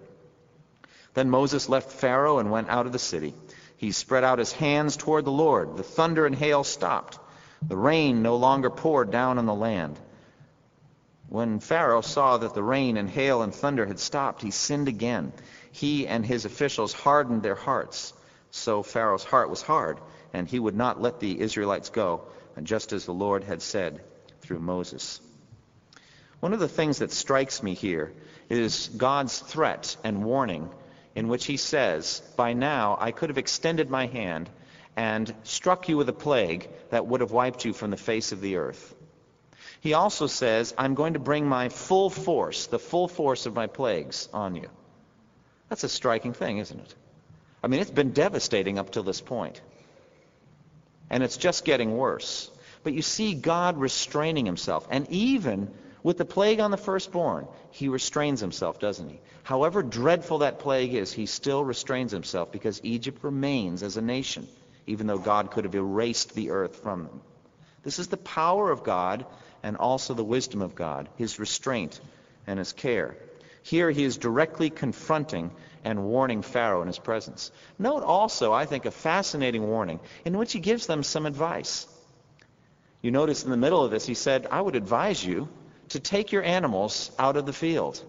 Then 1.15 1.31
Moses 1.31 1.69
left 1.69 1.91
Pharaoh 1.91 2.39
and 2.39 2.51
went 2.51 2.69
out 2.69 2.87
of 2.87 2.93
the 2.93 2.99
city. 2.99 3.35
He 3.77 3.93
spread 3.93 4.25
out 4.25 4.39
his 4.39 4.53
hands 4.53 4.97
toward 4.97 5.25
the 5.25 5.33
Lord. 5.33 5.77
The 5.77 5.83
thunder 5.83 6.27
and 6.27 6.35
hail 6.35 6.65
stopped. 6.65 7.19
The 7.67 7.77
rain 7.77 8.23
no 8.23 8.37
longer 8.37 8.71
poured 8.71 9.11
down 9.11 9.39
on 9.39 9.47
the 9.47 9.55
land. 9.55 9.99
When 11.29 11.61
Pharaoh 11.61 12.01
saw 12.01 12.39
that 12.39 12.55
the 12.55 12.63
rain 12.63 12.97
and 12.97 13.09
hail 13.09 13.43
and 13.43 13.55
thunder 13.55 13.85
had 13.85 13.99
stopped, 13.99 14.43
he 14.43 14.51
sinned 14.51 14.89
again. 14.89 15.33
He 15.73 16.07
and 16.07 16.25
his 16.25 16.45
officials 16.45 16.93
hardened 16.93 17.43
their 17.43 17.55
hearts. 17.55 18.13
So 18.51 18.83
Pharaoh's 18.83 19.25
heart 19.25 19.51
was 19.51 19.63
hard 19.63 19.99
and 20.33 20.49
he 20.49 20.59
would 20.59 20.77
not 20.77 21.01
let 21.01 21.21
the 21.21 21.41
Israelites 21.41 21.91
go, 21.91 22.23
just 22.63 22.93
as 22.93 23.05
the 23.05 23.15
Lord 23.15 23.45
had 23.45 23.63
said 23.63 24.01
through 24.41 24.61
Moses. 24.61 25.21
One 26.41 26.53
of 26.53 26.61
the 26.61 26.69
things 26.69 26.99
that 26.99 27.11
strikes 27.11 27.63
me 27.63 27.75
here 27.75 28.13
is 28.49 28.89
God's 28.97 29.39
threat 29.39 29.97
and 30.05 30.25
warning 30.25 30.71
in 31.15 31.29
which 31.29 31.47
he 31.47 31.57
says, 31.57 32.23
By 32.37 32.53
now 32.53 32.97
I 33.01 33.11
could 33.11 33.31
have 33.31 33.39
extended 33.39 33.91
my 33.91 34.07
hand 34.07 34.49
and 34.97 35.33
struck 35.43 35.89
you 35.89 35.97
with 35.97 36.09
a 36.09 36.13
plague 36.13 36.69
that 36.91 37.07
would 37.07 37.21
have 37.21 37.33
wiped 37.33 37.65
you 37.65 37.73
from 37.73 37.91
the 37.91 37.97
face 37.97 38.33
of 38.33 38.41
the 38.41 38.57
earth. 38.57 38.95
He 39.81 39.95
also 39.95 40.27
says, 40.27 40.75
I'm 40.77 40.95
going 40.95 41.15
to 41.15 41.21
bring 41.21 41.47
my 41.47 41.69
full 41.69 42.11
force, 42.11 42.67
the 42.67 42.79
full 42.79 43.09
force 43.09 43.47
of 43.47 43.55
my 43.55 43.67
plagues, 43.67 44.29
on 44.33 44.57
you. 44.57 44.69
That's 45.69 45.85
a 45.85 45.89
striking 45.89 46.33
thing, 46.33 46.59
isn't 46.59 46.81
it? 46.81 46.95
I 47.63 47.67
mean, 47.67 47.81
it's 47.81 47.91
been 47.91 48.13
devastating 48.13 48.79
up 48.79 48.91
till 48.91 49.03
this 49.03 49.21
point 49.21 49.61
and 51.11 51.23
it's 51.23 51.37
just 51.37 51.65
getting 51.65 51.97
worse. 51.97 52.51
But 52.83 52.93
you 52.93 53.03
see 53.03 53.35
God 53.35 53.77
restraining 53.77 54.47
himself. 54.47 54.87
And 54.91 55.09
even 55.11 55.73
with 56.03 56.19
the 56.19 56.25
plague 56.25 56.61
on 56.61 56.71
the 56.71 56.77
firstborn, 56.77 57.49
he 57.71 57.89
restrains 57.89 58.41
himself, 58.41 58.79
doesn't 58.79 59.09
he? 59.09 59.21
However 59.43 59.83
dreadful 59.83 60.39
that 60.39 60.59
plague 60.59 60.95
is, 60.95 61.13
he 61.13 61.27
still 61.27 61.65
restrains 61.65 62.13
himself 62.13 62.53
because 62.53 62.81
Egypt 62.85 63.25
remains 63.25 63.83
as 63.83 63.97
a 63.97 64.03
nation, 64.03 64.47
even 64.87 65.07
though 65.07 65.19
God 65.19 65.51
could 65.51 65.65
have 65.65 65.75
erased 65.75 66.35
the 66.35 66.51
earth 66.51 66.77
from 66.83 67.05
them. 67.05 67.21
This 67.83 67.99
is 67.99 68.09
the 68.09 68.17
power 68.17 68.71
of 68.71 68.85
God 68.85 69.27
and 69.63 69.77
also 69.77 70.15
the 70.15 70.25
wisdom 70.25 70.63
of 70.63 70.75
God, 70.75 71.09
his 71.17 71.39
restraint 71.39 72.01
and 72.47 72.59
his 72.59 72.73
care. 72.73 73.17
Here 73.63 73.91
he 73.91 74.05
is 74.05 74.17
directly 74.17 74.71
confronting 74.71 75.51
and 75.85 76.05
warning 76.05 76.43
Pharaoh 76.43 76.83
in 76.83 76.87
his 76.87 76.99
presence. 76.99 77.51
Note 77.79 78.03
also, 78.03 78.53
I 78.53 78.67
think, 78.67 78.87
a 78.87 78.91
fascinating 78.91 79.67
warning 79.67 80.01
in 80.25 80.39
which 80.39 80.53
he 80.53 80.61
gives 80.61 80.87
them 80.87 81.03
some 81.03 81.27
advice. 81.27 81.87
You 83.03 83.11
notice 83.11 83.45
in 83.45 83.51
the 83.51 83.57
middle 83.57 83.85
of 83.85 83.91
this, 83.91 84.07
he 84.07 84.15
said, 84.15 84.47
I 84.51 84.61
would 84.61 84.77
advise 84.77 85.25
you 85.25 85.49
to 85.91 86.01
take 86.01 86.33
your 86.33 86.43
animals 86.43 87.11
out 87.19 87.37
of 87.37 87.47
the 87.47 87.53
field. 87.53 88.03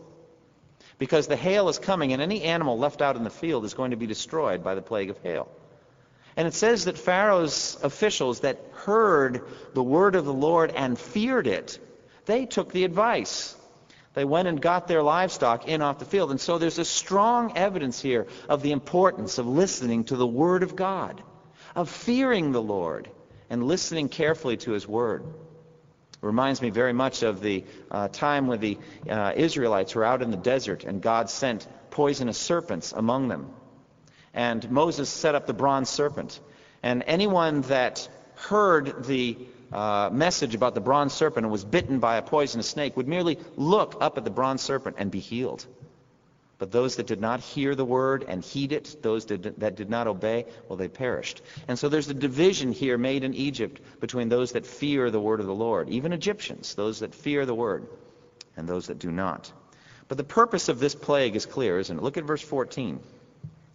Because 0.97 1.27
the 1.27 1.35
hail 1.35 1.69
is 1.69 1.79
coming, 1.79 2.11
and 2.13 2.21
any 2.21 2.43
animal 2.43 2.77
left 2.77 3.01
out 3.01 3.15
in 3.15 3.23
the 3.23 3.29
field 3.29 3.63
is 3.65 3.73
going 3.73 3.91
to 3.91 3.97
be 3.97 4.07
destroyed 4.07 4.63
by 4.63 4.75
the 4.75 4.81
plague 4.81 5.09
of 5.09 5.17
hail. 5.19 5.49
And 6.35 6.47
it 6.47 6.53
says 6.53 6.85
that 6.85 6.97
Pharaoh's 6.97 7.77
officials 7.83 8.41
that 8.41 8.59
heard 8.71 9.43
the 9.73 9.83
word 9.83 10.15
of 10.15 10.25
the 10.25 10.33
Lord 10.33 10.71
and 10.75 10.97
feared 10.97 11.47
it, 11.47 11.79
they 12.25 12.45
took 12.45 12.71
the 12.71 12.83
advice. 12.83 13.55
They 14.13 14.25
went 14.25 14.47
and 14.47 14.61
got 14.61 14.87
their 14.87 15.03
livestock 15.03 15.67
in 15.67 15.81
off 15.81 15.99
the 15.99 16.05
field. 16.05 16.31
And 16.31 16.41
so 16.41 16.57
there's 16.57 16.79
a 16.79 16.85
strong 16.85 17.57
evidence 17.57 18.01
here 18.01 18.27
of 18.47 18.61
the 18.61 18.71
importance 18.71 19.37
of 19.37 19.47
listening 19.47 20.05
to 20.05 20.15
the 20.15 20.27
Word 20.27 20.63
of 20.63 20.75
God, 20.75 21.21
of 21.75 21.89
fearing 21.89 22.51
the 22.51 22.61
Lord, 22.61 23.09
and 23.49 23.63
listening 23.63 24.09
carefully 24.09 24.57
to 24.57 24.71
His 24.71 24.87
Word. 24.87 25.23
Reminds 26.21 26.62
me 26.62 26.69
very 26.69 26.91
much 26.91 27.23
of 27.23 27.41
the 27.41 27.63
uh, 27.89 28.10
time 28.10 28.47
when 28.47 28.60
the 28.60 28.77
uh, 29.10 29.34
Israelites 29.36 29.95
were 29.95 30.03
out 30.03 30.21
in 30.21 30.32
the 30.32 30.38
desert 30.38 30.84
and 30.84 31.01
God 31.01 31.29
sent 31.29 31.67
poisonous 31.91 32.38
serpents 32.38 32.91
among 32.91 33.29
them. 33.29 33.49
And 34.34 34.69
Moses 34.69 35.10
set 35.10 35.36
up 35.36 35.47
the 35.47 35.53
bronze 35.53 35.89
serpent. 35.89 36.39
And 36.84 37.03
anyone 37.08 37.62
that 37.63 38.08
heard 38.36 39.05
the 39.05 39.38
uh, 39.71 40.10
message 40.12 40.55
about 40.55 40.75
the 40.75 40.82
bronze 40.82 41.13
serpent 41.13 41.45
and 41.45 41.51
was 41.51 41.63
bitten 41.63 41.99
by 41.99 42.17
a 42.17 42.21
poisonous 42.21 42.69
snake 42.69 42.97
would 42.97 43.08
merely 43.08 43.38
look 43.55 43.95
up 44.01 44.17
at 44.17 44.23
the 44.25 44.32
bronze 44.32 44.62
serpent 44.62 44.97
and 44.99 45.12
be 45.12 45.19
healed. 45.19 45.65
But 46.59 46.71
those 46.71 46.97
that 46.97 47.07
did 47.07 47.21
not 47.21 47.39
hear 47.39 47.73
the 47.73 47.85
word 47.85 48.25
and 48.27 48.43
heed 48.43 48.73
it, 48.73 48.97
those 49.01 49.25
that 49.27 49.75
did 49.75 49.89
not 49.89 50.07
obey, 50.07 50.45
well, 50.67 50.75
they 50.75 50.89
perished. 50.89 51.41
And 51.69 51.79
so 51.79 51.87
there's 51.87 52.09
a 52.09 52.13
division 52.13 52.73
here 52.73 52.97
made 52.97 53.23
in 53.23 53.33
Egypt 53.33 53.79
between 54.01 54.27
those 54.27 54.51
that 54.51 54.65
fear 54.65 55.09
the 55.09 55.21
word 55.21 55.39
of 55.39 55.45
the 55.45 55.55
Lord, 55.55 55.89
even 55.89 56.11
Egyptians, 56.11 56.75
those 56.75 56.99
that 56.99 57.15
fear 57.15 57.45
the 57.45 57.55
word, 57.55 57.87
and 58.57 58.67
those 58.67 58.87
that 58.87 58.99
do 58.99 59.09
not. 59.09 59.51
But 60.09 60.17
the 60.17 60.23
purpose 60.25 60.67
of 60.67 60.79
this 60.79 60.95
plague 60.95 61.37
is 61.37 61.45
clear, 61.45 61.79
isn't 61.79 61.97
it? 61.97 62.03
Look 62.03 62.17
at 62.17 62.25
verse 62.25 62.41
14. 62.41 62.99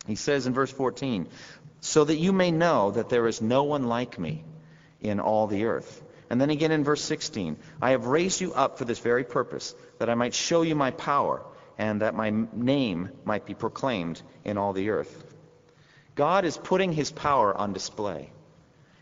He 0.06 0.16
says 0.16 0.46
in 0.46 0.52
verse 0.52 0.70
14, 0.70 1.26
So 1.80 2.04
that 2.04 2.16
you 2.16 2.32
may 2.32 2.50
know 2.50 2.90
that 2.90 3.08
there 3.08 3.26
is 3.26 3.40
no 3.40 3.62
one 3.62 3.86
like 3.86 4.18
me 4.18 4.44
in 5.00 5.20
all 5.20 5.46
the 5.46 5.64
earth. 5.64 6.02
And 6.28 6.38
then 6.38 6.50
again 6.50 6.70
in 6.70 6.84
verse 6.84 7.02
16, 7.02 7.56
I 7.80 7.92
have 7.92 8.06
raised 8.06 8.42
you 8.42 8.52
up 8.52 8.76
for 8.76 8.84
this 8.84 8.98
very 8.98 9.24
purpose, 9.24 9.74
that 9.98 10.10
I 10.10 10.14
might 10.14 10.34
show 10.34 10.60
you 10.60 10.74
my 10.74 10.90
power, 10.90 11.42
and 11.78 12.00
that 12.02 12.14
my 12.14 12.30
name 12.30 13.10
might 13.24 13.46
be 13.46 13.54
proclaimed 13.54 14.22
in 14.44 14.58
all 14.58 14.72
the 14.72 14.90
earth. 14.90 15.24
God 16.14 16.44
is 16.44 16.56
putting 16.56 16.92
his 16.92 17.10
power 17.10 17.56
on 17.56 17.72
display. 17.72 18.30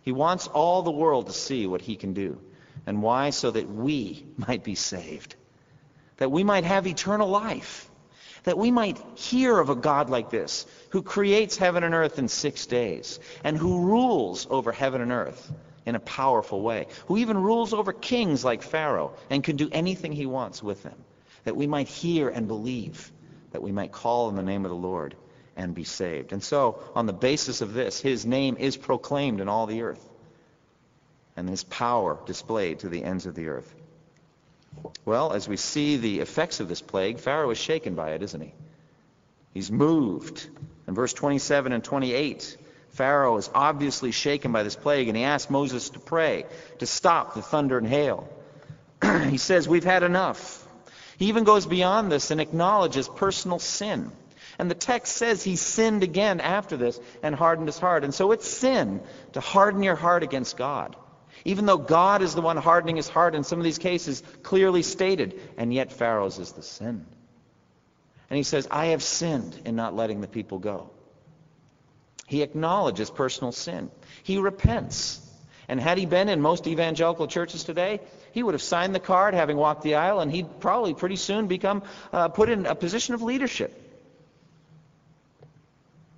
He 0.03 0.13
wants 0.13 0.49
all 0.49 0.83
the 0.83 0.91
world 0.91 1.27
to 1.27 1.33
see 1.33 1.67
what 1.67 1.83
he 1.83 1.97
can 1.97 2.15
do. 2.15 2.41
And 2.87 3.03
why? 3.03 3.31
So 3.31 3.51
that 3.51 3.71
we 3.71 4.27
might 4.37 4.65
be 4.65 4.75
saved. 4.75 5.37
That 6.17 6.31
we 6.31 6.45
might 6.45 6.65
have 6.65 6.87
eternal 6.87 7.29
life. 7.29 7.89
That 8.45 8.59
we 8.59 8.71
might 8.71 8.99
hear 9.15 9.59
of 9.59 9.71
a 9.71 9.77
God 9.77 10.11
like 10.11 10.31
this, 10.31 10.67
who 10.91 11.03
creates 11.03 11.57
heaven 11.57 11.85
and 11.85 11.95
earth 11.95 12.19
in 12.19 12.27
six 12.27 12.67
days, 12.67 13.21
and 13.45 13.57
who 13.57 13.85
rules 13.85 14.49
over 14.51 14.73
heaven 14.73 15.01
and 15.01 15.13
earth 15.13 15.53
in 15.87 15.95
a 15.95 16.01
powerful 16.01 16.61
way, 16.61 16.87
who 17.07 17.19
even 17.19 17.37
rules 17.37 17.73
over 17.73 17.93
kings 17.93 18.45
like 18.45 18.63
Pharaoh 18.63 19.15
and 19.31 19.45
can 19.45 19.57
do 19.57 19.69
anything 19.71 20.13
he 20.13 20.27
wants 20.27 20.63
with 20.63 20.83
them, 20.83 20.97
that 21.45 21.57
we 21.57 21.67
might 21.67 21.89
hear 21.89 22.29
and 22.29 22.49
believe, 22.49 23.11
that 23.51 23.63
we 23.63 23.73
might 23.73 23.93
call 23.93 24.29
in 24.29 24.37
the 24.37 24.43
name 24.43 24.65
of 24.65 24.71
the 24.71 24.77
Lord 24.77 25.17
and 25.57 25.75
be 25.75 25.85
saved. 25.85 26.33
And 26.33 26.43
so, 26.43 26.81
on 26.95 27.07
the 27.07 27.13
basis 27.13 27.61
of 27.61 27.75
this, 27.75 28.01
his 28.01 28.25
name 28.25 28.57
is 28.59 28.77
proclaimed 28.77 29.41
in 29.41 29.49
all 29.49 29.67
the 29.67 29.83
earth, 29.83 30.09
and 31.37 31.49
his 31.49 31.65
power 31.65 32.19
displayed 32.27 32.81
to 32.81 32.89
the 32.89 33.05
ends 33.05 33.27
of 33.27 33.35
the 33.35 33.49
earth. 33.49 33.75
Well, 35.05 35.33
as 35.33 35.49
we 35.49 35.57
see 35.57 35.97
the 35.97 36.21
effects 36.21 36.61
of 36.61 36.69
this 36.69 36.81
plague, 36.81 37.19
Pharaoh 37.19 37.51
is 37.51 37.59
shaken 37.59 37.95
by 37.95 38.11
it, 38.11 38.23
isn't 38.23 38.41
he? 38.41 38.55
He's 39.53 39.71
moved. 39.71 40.49
In 40.89 40.95
verse 40.95 41.13
27 41.13 41.73
and 41.73 41.85
28, 41.85 42.57
Pharaoh 42.91 43.37
is 43.37 43.51
obviously 43.55 44.11
shaken 44.11 44.53
by 44.53 44.63
this 44.63 44.77
plague, 44.77 45.09
and 45.09 45.17
he 45.17 45.25
asks 45.25 45.51
Moses 45.51 45.91
to 45.91 45.99
pray 45.99 46.47
to 46.79 46.87
stop 46.87 47.35
the 47.35 47.43
thunder 47.43 47.79
and 47.79 47.87
hail. 47.87 48.29
he 49.29 49.39
says, 49.39 49.69
We've 49.69 49.85
had 49.85 50.03
enough. 50.03 50.62
He 51.23 51.29
even 51.29 51.45
goes 51.45 51.67
beyond 51.67 52.11
this 52.11 52.33
and 52.33 52.41
acknowledges 52.41 53.09
personal 53.09 53.61
sin. 53.61 54.11
And 54.59 54.69
the 54.69 54.75
text 54.75 55.15
says 55.15 55.45
he 55.45 55.55
sinned 55.55 56.03
again 56.03 56.41
after 56.41 56.77
this 56.77 56.99
and 57.23 57.33
hardened 57.33 57.69
his 57.69 57.79
heart. 57.79 58.03
And 58.03 58.13
so 58.13 58.33
it's 58.33 58.49
sin 58.49 59.01
to 59.35 59.41
harden 59.41 59.85
your 59.85 59.95
heart 59.95 60.25
against 60.25 60.57
God. 60.57 60.97
Even 61.45 61.65
though 61.65 61.79
God 61.79 62.23
is 62.23 62.35
the 62.35 62.41
one 62.41 62.57
hardening 62.57 62.97
his 62.97 63.09
heart 63.09 63.37
in 63.37 63.45
some 63.45 63.61
of 63.61 63.65
these 63.65 63.79
cases, 63.79 64.21
clearly 64.43 64.83
stated, 64.83 65.41
and 65.57 65.73
yet 65.73 65.93
Pharaoh's 65.93 66.41
is 66.41 66.51
the 66.51 66.63
sin. 66.65 67.07
And 68.29 68.37
he 68.37 68.43
says, 68.43 68.67
I 68.69 68.87
have 68.87 69.05
sinned 69.05 69.57
in 69.65 69.77
not 69.77 69.95
letting 69.95 70.23
the 70.23 70.27
people 70.27 70.59
go. 70.59 70.91
He 72.27 72.43
acknowledges 72.43 73.11
personal 73.11 73.53
sin. 73.53 73.93
He 74.25 74.39
repents. 74.39 75.22
And 75.73 75.81
had 75.81 75.97
he 75.97 76.05
been 76.05 76.29
in 76.29 76.43
most 76.43 76.67
evangelical 76.67 77.27
churches 77.27 77.65
today, 77.65 78.01
he 78.33 78.43
would 78.43 78.53
have 78.53 78.61
signed 78.61 78.95
the 78.95 79.01
card 79.01 79.33
having 79.33 79.57
walked 79.57 79.81
the 79.81 79.95
aisle, 79.95 80.21
and 80.21 80.31
he'd 80.31 80.61
probably 80.61 80.93
pretty 80.93 81.17
soon 81.17 81.47
become 81.47 81.83
uh, 82.13 82.29
put 82.29 82.51
in 82.51 82.67
a 82.67 82.75
position 82.75 83.15
of 83.15 83.23
leadership. 83.23 83.73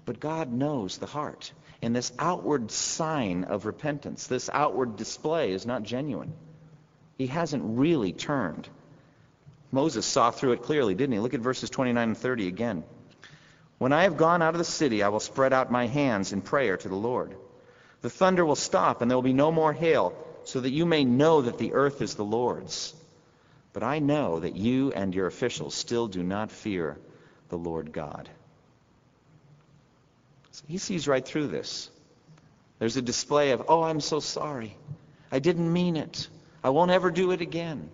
But 0.07 0.19
God 0.19 0.53
knows 0.53 0.99
the 0.99 1.07
heart. 1.07 1.53
And 1.81 1.95
this 1.95 2.11
outward 2.19 2.73
sign 2.73 3.45
of 3.45 3.65
repentance, 3.65 4.27
this 4.27 4.51
outward 4.53 4.97
display, 4.97 5.53
is 5.53 5.65
not 5.65 5.85
genuine. 5.85 6.33
He 7.17 7.29
hasn't 7.29 7.63
really 7.79 8.13
turned. 8.13 8.69
Moses 9.71 10.05
saw 10.05 10.33
through 10.33 10.55
it 10.55 10.63
clearly, 10.65 10.97
didn't 10.97 11.13
he? 11.13 11.21
Look 11.21 11.35
at 11.35 11.39
verses 11.39 11.71
29 11.71 12.09
and 12.09 12.19
30 12.19 12.49
again. 12.49 12.83
When 13.79 13.93
I 13.93 14.03
have 14.03 14.17
gone 14.17 14.43
out 14.43 14.55
of 14.55 14.59
the 14.59 14.65
city, 14.65 15.05
I 15.05 15.11
will 15.11 15.21
spread 15.21 15.53
out 15.53 15.71
my 15.71 15.87
hands 15.87 16.33
in 16.33 16.41
prayer 16.41 16.77
to 16.77 16.89
the 16.89 16.97
Lord. 16.97 17.37
The 18.05 18.11
thunder 18.11 18.45
will 18.45 18.55
stop, 18.55 19.01
and 19.01 19.11
there 19.11 19.17
will 19.17 19.23
be 19.23 19.33
no 19.33 19.51
more 19.51 19.73
hail, 19.73 20.13
so 20.45 20.61
that 20.61 20.73
you 20.73 20.85
may 20.85 21.07
know 21.07 21.41
that 21.41 21.57
the 21.57 21.73
earth 21.73 22.03
is 22.03 22.17
the 22.17 22.23
Lord's. 22.23 22.93
But 23.73 23.83
I 23.83 23.99
know 23.99 24.41
that 24.41 24.55
you 24.55 24.93
and 24.93 25.15
your 25.15 25.27
officials 25.27 25.75
still 25.75 26.07
do 26.07 26.23
not 26.23 26.53
fear 26.53 26.99
the 27.49 27.57
Lord 27.57 27.93
God. 27.93 28.29
So 30.51 30.65
he 30.69 30.77
sees 30.77 31.09
right 31.09 31.25
through 31.25 31.47
this. 31.47 31.91
There's 32.79 32.99
a 32.99 33.01
display 33.01 33.53
of, 33.53 33.65
oh, 33.69 33.83
I'm 33.83 34.01
so 34.01 34.21
sorry. 34.21 34.77
I 35.33 35.39
didn't 35.39 35.73
mean 35.73 35.97
it. 35.97 36.29
I 36.63 36.69
won't 36.69 36.91
ever 36.91 37.11
do 37.11 37.31
it 37.31 37.41
again. 37.41 37.89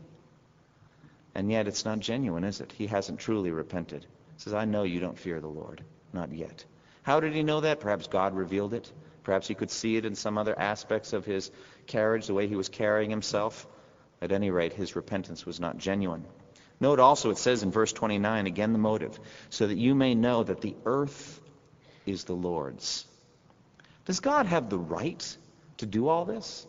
And 1.37 1.53
yet 1.53 1.69
it's 1.69 1.85
not 1.85 2.01
genuine, 2.01 2.43
is 2.43 2.61
it? 2.61 2.73
He 2.73 2.89
hasn't 2.89 3.21
truly 3.21 3.53
repented 3.53 4.03
He 4.03 4.43
says, 4.43 4.55
I 4.55 4.65
know 4.65 4.83
you 4.83 4.99
don't 4.99 5.17
fear 5.17 5.39
the 5.39 5.47
Lord. 5.47 5.85
Not 6.13 6.33
yet. 6.33 6.65
How 7.05 7.21
did 7.21 7.33
he 7.33 7.45
know 7.45 7.61
that? 7.61 7.79
Perhaps 7.79 8.09
God 8.09 8.35
revealed 8.35 8.75
it. 8.75 8.91
Perhaps 9.31 9.47
he 9.47 9.55
could 9.55 9.71
see 9.71 9.97
it 9.97 10.05
in 10.05 10.17
some 10.17 10.39
other 10.39 10.59
aspects 10.59 11.13
of 11.13 11.25
his 11.25 11.53
carriage, 11.87 12.27
the 12.27 12.35
way 12.35 12.49
he 12.49 12.57
was 12.57 12.69
carrying 12.69 13.11
himself. 13.11 13.65
At 14.21 14.33
any 14.33 14.51
rate, 14.51 14.73
his 14.73 14.97
repentance 14.97 15.47
was 15.47 15.61
not 15.61 15.79
genuine. 15.79 16.25
Note 16.81 16.99
also, 16.99 17.31
it 17.31 17.39
says 17.39 17.63
in 17.63 17.71
verse 17.71 17.93
29, 17.93 18.49
again 18.49 18.73
the 18.73 18.81
motive, 18.81 19.21
so 19.49 19.69
that 19.69 19.79
you 19.79 19.95
may 19.95 20.17
know 20.17 20.43
that 20.43 20.61
the 20.63 20.75
earth 20.85 21.41
is 22.07 22.25
the 22.25 22.33
Lord's. 22.33 23.07
Does 24.05 24.19
God 24.19 24.47
have 24.47 24.69
the 24.69 24.81
right 24.81 25.37
to 25.77 25.87
do 25.87 26.09
all 26.09 26.25
this? 26.25 26.67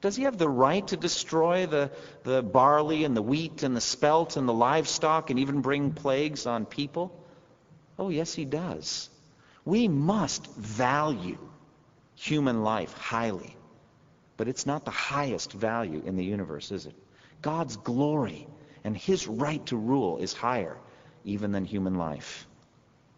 Does 0.00 0.14
he 0.14 0.22
have 0.22 0.38
the 0.38 0.48
right 0.48 0.86
to 0.86 0.96
destroy 0.96 1.66
the, 1.66 1.90
the 2.22 2.40
barley 2.40 3.02
and 3.02 3.16
the 3.16 3.22
wheat 3.22 3.64
and 3.64 3.74
the 3.74 3.80
spelt 3.80 4.36
and 4.36 4.48
the 4.48 4.54
livestock 4.54 5.30
and 5.30 5.40
even 5.40 5.60
bring 5.60 5.90
plagues 5.90 6.46
on 6.46 6.66
people? 6.66 7.20
Oh, 7.98 8.10
yes, 8.10 8.32
he 8.32 8.44
does. 8.44 9.10
We 9.64 9.88
must 9.88 10.46
value 10.54 11.38
human 12.20 12.62
life 12.62 12.92
highly. 12.92 13.56
But 14.36 14.48
it's 14.48 14.66
not 14.66 14.84
the 14.84 14.90
highest 14.90 15.52
value 15.52 16.02
in 16.04 16.16
the 16.16 16.24
universe, 16.24 16.70
is 16.70 16.86
it? 16.86 16.94
God's 17.40 17.76
glory 17.76 18.46
and 18.84 18.96
his 18.96 19.26
right 19.26 19.64
to 19.66 19.76
rule 19.76 20.18
is 20.18 20.32
higher 20.34 20.76
even 21.24 21.52
than 21.52 21.64
human 21.64 21.94
life. 21.94 22.46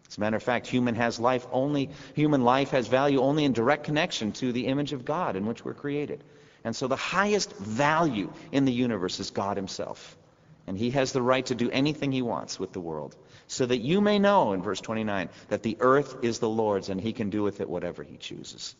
As 0.09 0.17
a 0.17 0.21
matter 0.21 0.37
of 0.37 0.43
fact, 0.43 0.67
human 0.67 0.95
has 0.95 1.19
life 1.19 1.45
only 1.51 1.89
human 2.13 2.43
life 2.43 2.69
has 2.71 2.87
value 2.87 3.19
only 3.19 3.43
in 3.43 3.51
direct 3.51 3.83
connection 3.83 4.31
to 4.33 4.51
the 4.53 4.67
image 4.67 4.93
of 4.93 5.03
God 5.03 5.35
in 5.35 5.45
which 5.45 5.65
we're 5.65 5.73
created. 5.73 6.23
And 6.63 6.73
so 6.73 6.87
the 6.87 6.95
highest 6.95 7.53
value 7.57 8.31
in 8.53 8.63
the 8.63 8.71
universe 8.71 9.19
is 9.19 9.31
God 9.31 9.57
himself. 9.57 10.17
And 10.65 10.77
he 10.77 10.91
has 10.91 11.11
the 11.11 11.21
right 11.21 11.45
to 11.47 11.55
do 11.55 11.69
anything 11.69 12.13
he 12.13 12.21
wants 12.21 12.57
with 12.57 12.71
the 12.71 12.79
world. 12.79 13.17
So 13.47 13.65
that 13.65 13.79
you 13.79 13.99
may 13.99 14.17
know, 14.17 14.53
in 14.53 14.61
verse 14.61 14.79
29, 14.79 15.27
that 15.49 15.61
the 15.61 15.75
earth 15.81 16.23
is 16.23 16.39
the 16.39 16.47
Lord's 16.47 16.87
and 16.87 17.01
he 17.01 17.11
can 17.11 17.29
do 17.29 17.43
with 17.43 17.59
it 17.59 17.69
whatever 17.69 18.01
he 18.01 18.15
chooses. 18.15 18.75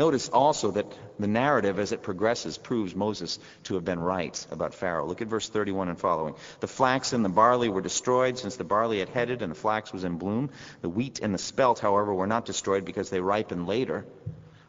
Notice 0.00 0.30
also 0.30 0.70
that 0.70 0.86
the 1.18 1.26
narrative 1.26 1.78
as 1.78 1.92
it 1.92 2.02
progresses 2.02 2.56
proves 2.56 2.94
Moses 2.94 3.38
to 3.64 3.74
have 3.74 3.84
been 3.84 4.00
right 4.00 4.46
about 4.50 4.72
Pharaoh. 4.72 5.06
Look 5.06 5.20
at 5.20 5.28
verse 5.28 5.46
31 5.46 5.90
and 5.90 5.98
following. 6.00 6.36
The 6.60 6.68
flax 6.68 7.12
and 7.12 7.22
the 7.22 7.28
barley 7.28 7.68
were 7.68 7.82
destroyed 7.82 8.38
since 8.38 8.56
the 8.56 8.64
barley 8.64 9.00
had 9.00 9.10
headed 9.10 9.42
and 9.42 9.50
the 9.50 9.54
flax 9.54 9.92
was 9.92 10.04
in 10.04 10.16
bloom. 10.16 10.48
The 10.80 10.88
wheat 10.88 11.20
and 11.20 11.34
the 11.34 11.38
spelt, 11.38 11.80
however, 11.80 12.14
were 12.14 12.26
not 12.26 12.46
destroyed 12.46 12.86
because 12.86 13.10
they 13.10 13.20
ripened 13.20 13.66
later. 13.66 14.06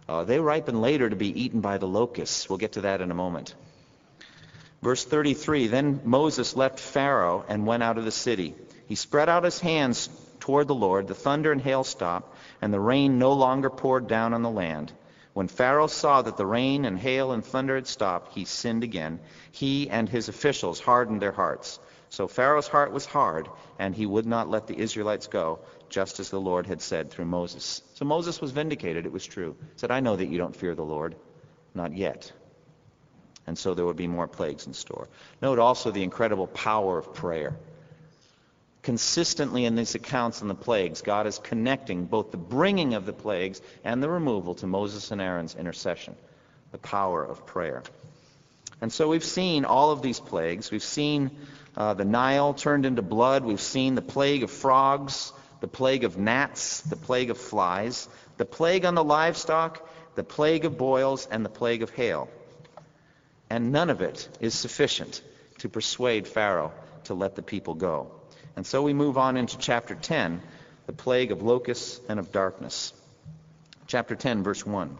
Uh, 0.05 0.25
they 0.25 0.37
ripen 0.37 0.81
later 0.81 1.09
to 1.09 1.15
be 1.15 1.43
eaten 1.43 1.61
by 1.61 1.77
the 1.77 1.87
locusts. 1.87 2.49
We'll 2.49 2.57
get 2.57 2.73
to 2.73 2.81
that 2.81 2.99
in 2.99 3.09
a 3.09 3.15
moment. 3.15 3.55
Verse 4.81 5.05
33 5.05 5.67
Then 5.67 6.01
Moses 6.03 6.57
left 6.57 6.77
Pharaoh 6.77 7.45
and 7.47 7.65
went 7.65 7.83
out 7.83 7.97
of 7.97 8.03
the 8.03 8.11
city. 8.11 8.53
He 8.85 8.95
spread 8.95 9.29
out 9.29 9.45
his 9.45 9.61
hands 9.61 10.09
toward 10.41 10.67
the 10.67 10.75
Lord. 10.75 11.07
The 11.07 11.15
thunder 11.15 11.53
and 11.53 11.61
hail 11.61 11.85
stopped, 11.85 12.35
and 12.61 12.73
the 12.73 12.81
rain 12.81 13.17
no 13.17 13.31
longer 13.31 13.69
poured 13.69 14.07
down 14.07 14.33
on 14.33 14.41
the 14.41 14.49
land. 14.49 14.91
When 15.33 15.47
Pharaoh 15.47 15.87
saw 15.87 16.21
that 16.21 16.35
the 16.35 16.45
rain 16.45 16.83
and 16.83 16.97
hail 16.99 17.31
and 17.31 17.43
thunder 17.43 17.75
had 17.75 17.87
stopped, 17.87 18.33
he 18.33 18.45
sinned 18.45 18.83
again. 18.83 19.19
He 19.51 19.89
and 19.89 20.09
his 20.09 20.27
officials 20.27 20.79
hardened 20.79 21.21
their 21.21 21.31
hearts. 21.31 21.79
So 22.09 22.27
Pharaoh's 22.27 22.67
heart 22.67 22.91
was 22.91 23.05
hard, 23.05 23.47
and 23.79 23.95
he 23.95 24.05
would 24.05 24.25
not 24.25 24.49
let 24.49 24.67
the 24.67 24.77
Israelites 24.77 25.27
go, 25.27 25.59
just 25.89 26.19
as 26.19 26.29
the 26.29 26.41
Lord 26.41 26.67
had 26.67 26.81
said 26.81 27.09
through 27.09 27.25
Moses. 27.25 27.81
So 27.93 28.03
Moses 28.03 28.41
was 28.41 28.51
vindicated. 28.51 29.05
It 29.05 29.13
was 29.13 29.25
true. 29.25 29.55
He 29.59 29.79
said, 29.79 29.91
I 29.91 30.01
know 30.01 30.17
that 30.17 30.27
you 30.27 30.37
don't 30.37 30.55
fear 30.55 30.75
the 30.75 30.83
Lord. 30.83 31.15
Not 31.73 31.95
yet. 31.95 32.29
And 33.47 33.57
so 33.57 33.73
there 33.73 33.85
would 33.85 33.95
be 33.95 34.07
more 34.07 34.27
plagues 34.27 34.67
in 34.67 34.73
store. 34.73 35.07
Note 35.41 35.59
also 35.59 35.91
the 35.91 36.03
incredible 36.03 36.47
power 36.47 36.97
of 36.97 37.13
prayer. 37.13 37.55
Consistently 38.83 39.65
in 39.65 39.75
these 39.75 39.93
accounts 39.93 40.41
on 40.41 40.47
the 40.47 40.55
plagues, 40.55 41.01
God 41.01 41.27
is 41.27 41.37
connecting 41.37 42.05
both 42.05 42.31
the 42.31 42.37
bringing 42.37 42.95
of 42.95 43.05
the 43.05 43.13
plagues 43.13 43.61
and 43.83 44.01
the 44.01 44.09
removal 44.09 44.55
to 44.55 44.67
Moses 44.67 45.11
and 45.11 45.21
Aaron's 45.21 45.55
intercession. 45.55 46.15
The 46.71 46.79
power 46.79 47.23
of 47.23 47.45
prayer. 47.45 47.83
And 48.81 48.91
so 48.91 49.07
we've 49.07 49.23
seen 49.23 49.65
all 49.65 49.91
of 49.91 50.01
these 50.01 50.19
plagues. 50.19 50.71
We've 50.71 50.81
seen 50.81 51.29
uh, 51.77 51.93
the 51.93 52.05
Nile 52.05 52.53
turned 52.55 52.85
into 52.85 53.03
blood. 53.03 53.43
We've 53.45 53.61
seen 53.61 53.93
the 53.93 54.01
plague 54.01 54.41
of 54.41 54.49
frogs, 54.49 55.31
the 55.59 55.67
plague 55.67 56.03
of 56.03 56.17
gnats, 56.17 56.81
the 56.81 56.95
plague 56.95 57.29
of 57.29 57.37
flies, 57.37 58.09
the 58.37 58.45
plague 58.45 58.85
on 58.85 58.95
the 58.95 59.03
livestock, 59.03 59.87
the 60.15 60.23
plague 60.23 60.65
of 60.65 60.77
boils, 60.77 61.27
and 61.29 61.45
the 61.45 61.49
plague 61.49 61.83
of 61.83 61.91
hail. 61.91 62.29
And 63.49 63.71
none 63.71 63.91
of 63.91 64.01
it 64.01 64.27
is 64.39 64.55
sufficient 64.55 65.21
to 65.59 65.69
persuade 65.69 66.27
Pharaoh 66.27 66.73
to 67.03 67.13
let 67.13 67.35
the 67.35 67.43
people 67.43 67.75
go. 67.75 68.11
And 68.55 68.65
so 68.65 68.81
we 68.81 68.93
move 68.93 69.17
on 69.17 69.37
into 69.37 69.57
chapter 69.57 69.95
10, 69.95 70.41
the 70.85 70.93
plague 70.93 71.31
of 71.31 71.41
locusts 71.41 71.99
and 72.09 72.19
of 72.19 72.31
darkness. 72.31 72.93
Chapter 73.87 74.15
10, 74.15 74.43
verse 74.43 74.65
1. 74.65 74.97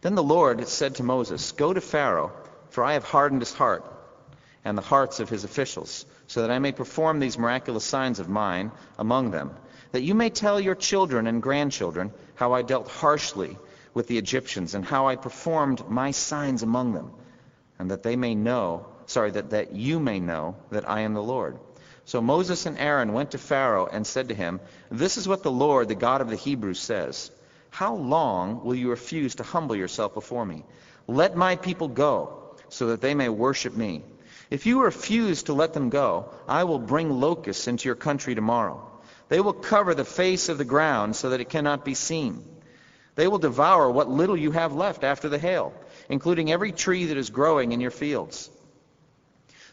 Then 0.00 0.14
the 0.14 0.22
Lord 0.22 0.66
said 0.68 0.96
to 0.96 1.02
Moses, 1.02 1.52
Go 1.52 1.72
to 1.72 1.80
Pharaoh 1.80 2.32
for 2.70 2.84
I 2.84 2.94
have 2.94 3.04
hardened 3.04 3.42
his 3.42 3.52
heart 3.52 3.84
and 4.64 4.76
the 4.76 4.82
hearts 4.82 5.20
of 5.20 5.28
his 5.28 5.44
officials, 5.44 6.04
so 6.26 6.42
that 6.42 6.50
I 6.50 6.58
may 6.58 6.72
perform 6.72 7.18
these 7.18 7.38
miraculous 7.38 7.84
signs 7.84 8.20
of 8.20 8.28
mine 8.28 8.70
among 8.98 9.30
them, 9.30 9.56
that 9.92 10.02
you 10.02 10.14
may 10.14 10.30
tell 10.30 10.60
your 10.60 10.74
children 10.74 11.26
and 11.26 11.42
grandchildren 11.42 12.12
how 12.34 12.52
I 12.52 12.62
dealt 12.62 12.88
harshly 12.88 13.58
with 13.94 14.06
the 14.06 14.18
Egyptians 14.18 14.74
and 14.74 14.84
how 14.84 15.08
I 15.08 15.16
performed 15.16 15.88
my 15.88 16.10
signs 16.12 16.62
among 16.62 16.92
them, 16.92 17.10
and 17.78 17.90
that 17.90 18.02
they 18.02 18.16
may 18.16 18.34
know, 18.34 18.86
sorry, 19.06 19.32
that, 19.32 19.50
that 19.50 19.72
you 19.72 19.98
may 19.98 20.20
know 20.20 20.56
that 20.70 20.88
I 20.88 21.00
am 21.00 21.14
the 21.14 21.22
Lord. 21.22 21.58
So 22.10 22.20
Moses 22.20 22.66
and 22.66 22.76
Aaron 22.76 23.12
went 23.12 23.30
to 23.30 23.38
Pharaoh 23.38 23.86
and 23.86 24.04
said 24.04 24.30
to 24.30 24.34
him, 24.34 24.58
This 24.90 25.16
is 25.16 25.28
what 25.28 25.44
the 25.44 25.50
Lord, 25.52 25.86
the 25.86 25.94
God 25.94 26.20
of 26.20 26.28
the 26.28 26.34
Hebrews, 26.34 26.80
says. 26.80 27.30
How 27.70 27.94
long 27.94 28.64
will 28.64 28.74
you 28.74 28.90
refuse 28.90 29.36
to 29.36 29.44
humble 29.44 29.76
yourself 29.76 30.12
before 30.12 30.44
me? 30.44 30.64
Let 31.06 31.36
my 31.36 31.54
people 31.54 31.86
go 31.86 32.56
so 32.68 32.88
that 32.88 33.00
they 33.00 33.14
may 33.14 33.28
worship 33.28 33.76
me. 33.76 34.02
If 34.50 34.66
you 34.66 34.82
refuse 34.82 35.44
to 35.44 35.52
let 35.52 35.72
them 35.72 35.88
go, 35.88 36.34
I 36.48 36.64
will 36.64 36.80
bring 36.80 37.20
locusts 37.20 37.68
into 37.68 37.88
your 37.88 37.94
country 37.94 38.34
tomorrow. 38.34 38.90
They 39.28 39.38
will 39.38 39.52
cover 39.52 39.94
the 39.94 40.04
face 40.04 40.48
of 40.48 40.58
the 40.58 40.64
ground 40.64 41.14
so 41.14 41.30
that 41.30 41.40
it 41.40 41.48
cannot 41.48 41.84
be 41.84 41.94
seen. 41.94 42.44
They 43.14 43.28
will 43.28 43.38
devour 43.38 43.88
what 43.88 44.10
little 44.10 44.36
you 44.36 44.50
have 44.50 44.72
left 44.72 45.04
after 45.04 45.28
the 45.28 45.38
hail, 45.38 45.72
including 46.08 46.50
every 46.50 46.72
tree 46.72 47.04
that 47.04 47.16
is 47.16 47.30
growing 47.30 47.70
in 47.70 47.80
your 47.80 47.92
fields. 47.92 48.50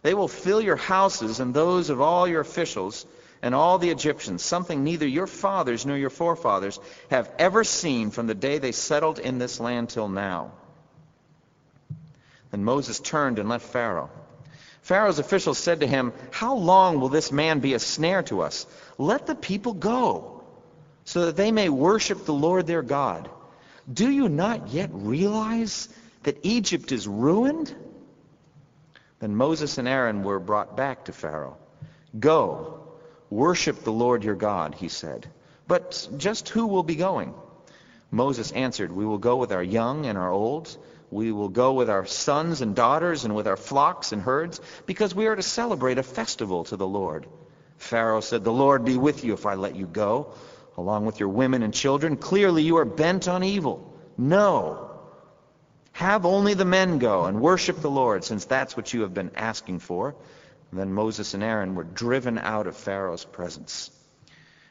They 0.08 0.13
will 0.13 0.30
fill 0.30 0.62
your 0.62 0.78
houses 0.78 1.41
and 1.41 1.54
those 1.54 1.89
of 1.89 2.00
all 2.00 2.30
your 2.30 2.39
officials, 2.39 3.06
and 3.41 3.54
all 3.54 3.78
the 3.78 3.89
Egyptians, 3.89 4.41
something 4.41 4.82
neither 4.82 5.06
your 5.06 5.28
fathers 5.28 5.86
nor 5.86 5.98
your 5.98 6.10
forefathers 6.10 6.80
have 7.10 7.30
ever 7.38 7.65
seen 7.65 8.10
from 8.12 8.26
the 8.26 8.34
day 8.34 8.58
they 8.58 8.72
settled 8.72 9.20
in 9.20 9.38
this 9.38 9.60
land 9.60 9.89
till 9.89 10.08
now. 10.08 10.54
Then 12.52 12.63
Moses 12.63 13.02
turned 13.02 13.38
and 13.38 13.50
left 13.50 13.65
Pharaoh. 13.65 14.10
Pharaoh's 14.82 15.20
officials 15.20 15.58
said 15.58 15.82
to 15.82 15.88
him, 15.88 16.13
How 16.32 16.56
long 16.56 17.02
will 17.02 17.10
this 17.10 17.30
man 17.30 17.60
be 17.60 17.74
a 17.74 17.80
snare 17.80 18.24
to 18.24 18.43
us? 18.43 18.65
Let 18.98 19.28
the 19.28 19.36
people 19.36 19.74
go, 19.74 20.41
so 21.04 21.26
that 21.26 21.36
they 21.36 21.52
may 21.52 21.67
worship 21.67 22.24
the 22.24 22.34
Lord 22.34 22.65
their 22.65 22.82
God. 22.82 23.30
Do 23.93 24.10
you 24.10 24.30
not 24.30 24.70
yet 24.70 24.89
realize 24.93 25.89
that 26.24 26.39
Egypt 26.43 26.93
is 26.93 27.10
ruined? 27.10 27.76
Then 29.19 29.36
Moses 29.36 29.77
and 29.77 29.88
Aaron 29.88 30.23
were 30.23 30.39
brought 30.39 30.77
back 30.77 31.06
to 31.06 31.12
Pharaoh. 31.12 31.58
Go, 32.19 32.82
worship 33.30 33.84
the 33.84 33.91
Lord 33.91 34.23
your 34.23 34.36
God, 34.36 34.75
he 34.75 34.89
said. 34.89 35.27
But 35.67 36.08
just 36.17 36.49
who 36.49 36.67
will 36.67 36.84
be 36.84 36.95
going? 36.95 37.34
Moses 38.12 38.51
answered, 38.51 38.91
We 38.91 39.06
will 39.06 39.17
go 39.17 39.36
with 39.38 39.51
our 39.51 39.63
young 39.63 40.06
and 40.06 40.17
our 40.17 40.32
old 40.32 40.77
we 41.10 41.32
will 41.32 41.49
go 41.49 41.73
with 41.73 41.89
our 41.89 42.06
sons 42.06 42.62
and 42.62 42.75
daughters 42.75 43.23
and 43.23 43.34
with 43.34 43.47
our 43.47 43.56
flocks 43.56 44.12
and 44.12 44.21
herds 44.21 44.60
because 44.86 45.15
we 45.15 45.27
are 45.27 45.36
to 45.36 45.43
celebrate 45.43 45.97
a 45.97 46.03
festival 46.03 46.65
to 46.65 46.75
the 46.75 46.88
Lord. 46.88 47.27
Pharaoh 47.77 48.21
said, 48.21 48.43
The 48.43 48.51
Lord 48.51 48.84
be 48.84 48.97
with 48.97 49.23
you 49.23 49.34
if 49.34 49.45
I 49.45 49.53
let 49.53 49.75
you 49.75 49.86
go, 49.86 50.34
along 50.75 51.06
with 51.06 51.19
your 51.19 51.30
women 51.30 51.63
and 51.63 51.73
children. 51.73 52.17
Clearly 52.17 52.63
you 52.63 52.77
are 52.77 52.86
bent 52.86 53.27
on 53.27 53.43
evil. 53.43 53.93
No. 54.17 54.87
Have 55.97 56.27
only 56.27 56.53
the 56.53 56.63
men 56.63 56.99
go 56.99 57.25
and 57.25 57.41
worship 57.41 57.81
the 57.81 57.89
Lord, 57.89 58.23
since 58.23 58.45
that's 58.45 58.77
what 58.77 58.93
you 58.93 59.01
have 59.01 59.15
been 59.15 59.31
asking 59.36 59.79
for. 59.79 60.13
And 60.69 60.79
then 60.79 60.93
Moses 60.93 61.33
and 61.33 61.41
Aaron 61.41 61.73
were 61.73 61.83
driven 61.83 62.38
out 62.38 62.67
of 62.67 62.77
Pharaoh's 62.77 63.25
presence. 63.25 63.89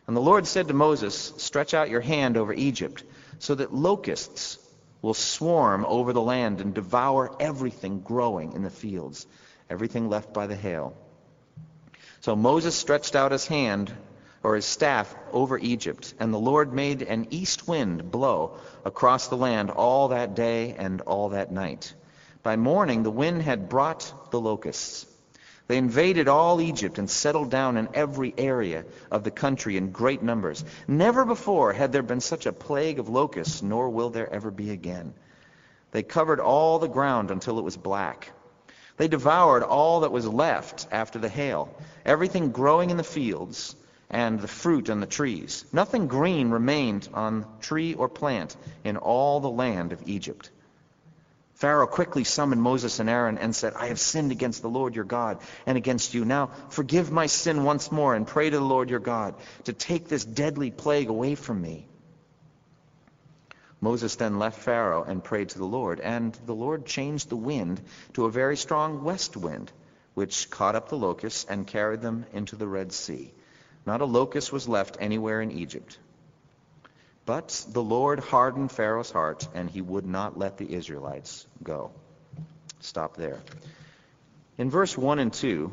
And 0.07 0.17
the 0.17 0.21
Lord 0.21 0.47
said 0.47 0.69
to 0.69 0.75
Moses, 0.75 1.33
Stretch 1.39 1.75
out 1.75 1.91
your 1.91 2.01
hand 2.01 2.37
over 2.37 2.53
Egypt, 2.53 3.03
so 3.41 3.57
that 3.57 3.75
locusts 3.75 4.61
will 5.03 5.15
swarm 5.15 5.85
over 5.89 6.13
the 6.13 6.23
land 6.23 6.61
and 6.61 6.73
devour 6.73 7.35
everything 7.41 8.03
growing 8.03 8.53
in 8.53 8.63
the 8.63 8.71
fields, 8.71 9.27
everything 9.69 10.09
left 10.09 10.33
by 10.33 10.47
the 10.47 10.55
hail. 10.55 10.97
So 12.21 12.37
Moses 12.37 12.77
stretched 12.77 13.17
out 13.17 13.33
his 13.33 13.49
hand 13.49 13.93
or 14.47 14.55
his 14.55 14.65
staff 14.65 15.13
over 15.33 15.59
Egypt, 15.59 16.15
and 16.21 16.33
the 16.33 16.39
Lord 16.39 16.73
made 16.73 17.03
an 17.03 17.27
east 17.31 17.67
wind 17.67 18.13
blow 18.13 18.57
across 18.85 19.27
the 19.27 19.37
land 19.37 19.73
all 19.73 20.07
that 20.07 20.37
day 20.37 20.77
and 20.79 21.01
all 21.01 21.31
that 21.31 21.51
night. 21.51 21.93
By 22.45 22.55
morning 22.55 23.03
the 23.03 23.11
wind 23.11 23.43
had 23.43 23.69
brought 23.69 24.31
the 24.31 24.41
locusts. 24.41 25.05
They 25.67 25.77
invaded 25.77 26.29
all 26.29 26.61
Egypt 26.61 26.97
and 26.99 27.11
settled 27.11 27.51
down 27.51 27.77
in 27.77 27.89
every 27.93 28.33
area 28.39 28.85
of 29.11 29.25
the 29.25 29.33
country 29.33 29.77
in 29.77 29.91
great 29.91 30.23
numbers. 30.23 30.65
Never 30.87 31.25
before 31.25 31.73
had 31.73 31.91
there 31.91 32.05
been 32.05 32.21
such 32.21 32.47
a 32.47 32.53
plague 32.53 33.01
of 33.01 33.09
locusts, 33.09 33.63
nor 33.63 33.91
will 33.91 34.11
there 34.11 34.33
ever 34.33 34.53
be 34.53 34.71
again. 34.71 35.13
They 35.91 36.05
covered 36.05 36.39
all 36.39 36.79
the 36.79 36.87
ground 36.87 37.33
until 37.33 37.59
it 37.59 37.65
was 37.65 37.77
black. 37.77 38.31
They 38.97 39.09
devoured 39.09 39.65
all 39.65 40.01
that 40.03 40.13
was 40.13 40.25
left 40.25 40.87
after 40.93 41.19
the 41.19 41.29
hail, 41.29 41.75
everything 42.05 42.53
growing 42.53 42.91
in 42.91 42.97
the 42.97 43.03
fields 43.03 43.75
and 44.11 44.41
the 44.41 44.49
fruit 44.49 44.91
on 44.91 45.01
the 45.01 45.07
trees. 45.07 45.65
Nothing 45.73 46.07
green 46.07 46.51
remained 46.51 47.09
on 47.13 47.47
tree 47.61 47.95
or 47.95 48.09
plant 48.09 48.57
in 48.85 48.97
all 48.97 49.41
the 49.41 49.51
land 49.51 49.93
of 49.93 50.09
Egypt. 50.09 50.51
Pharaoh 51.55 51.87
quickly 51.87 52.23
summoned 52.23 52.61
Moses 52.61 53.01
and 53.01 53.09
Aaron 53.09 53.39
and 53.39 53.57
said, 53.57 53.73
I 53.75 53.87
have 53.87 53.99
sinned 53.99 54.31
against 54.31 54.61
the 54.61 54.69
Lord 54.69 54.95
your 54.95 55.07
God 55.07 55.39
and 55.65 55.79
against 55.79 56.13
you. 56.13 56.25
Now 56.25 56.51
forgive 56.69 57.11
my 57.11 57.27
sin 57.27 57.65
once 57.65 57.91
more 57.91 58.15
and 58.15 58.27
pray 58.27 58.51
to 58.51 58.59
the 58.59 58.65
Lord 58.65 58.91
your 58.91 59.01
God 59.01 59.35
to 59.65 59.73
take 59.73 60.07
this 60.07 60.25
deadly 60.25 60.71
plague 60.71 61.09
away 61.09 61.35
from 61.35 61.63
me. 61.63 61.87
Moses 63.81 64.17
then 64.17 64.39
left 64.39 64.61
Pharaoh 64.61 65.05
and 65.05 65.25
prayed 65.25 65.51
to 65.51 65.59
the 65.59 65.67
Lord, 65.67 66.01
and 66.01 66.35
the 66.45 66.55
Lord 66.55 66.85
changed 66.87 67.31
the 67.31 67.37
wind 67.37 67.81
to 68.15 68.27
a 68.27 68.31
very 68.31 68.57
strong 68.57 69.03
west 69.03 69.37
wind, 69.37 69.73
which 70.15 70.51
caught 70.51 70.75
up 70.75 70.89
the 70.89 70.97
locusts 70.97 71.47
and 71.49 71.67
carried 71.67 72.03
them 72.03 72.27
into 72.33 72.57
the 72.57 72.69
Red 72.69 72.93
Sea. 72.93 73.33
Not 73.87 74.01
a 74.01 74.05
locust 74.05 74.53
was 74.53 74.69
left 74.69 74.97
anywhere 75.01 75.41
in 75.41 75.53
Egypt. 75.53 75.97
But 77.25 77.65
the 77.71 77.83
Lord 77.83 78.19
hardened 78.19 78.71
Pharaoh's 78.73 79.11
heart, 79.11 79.49
and 79.55 79.71
he 79.71 79.81
would 79.81 80.05
not 80.05 80.39
let 80.39 80.59
the 80.59 80.73
Israelites 80.73 81.47
go. 81.63 81.93
Stop 82.81 83.17
there. 83.17 83.41
In 84.59 84.71
verse 84.71 84.97
1 84.97 85.19
and 85.19 85.33
2, 85.33 85.73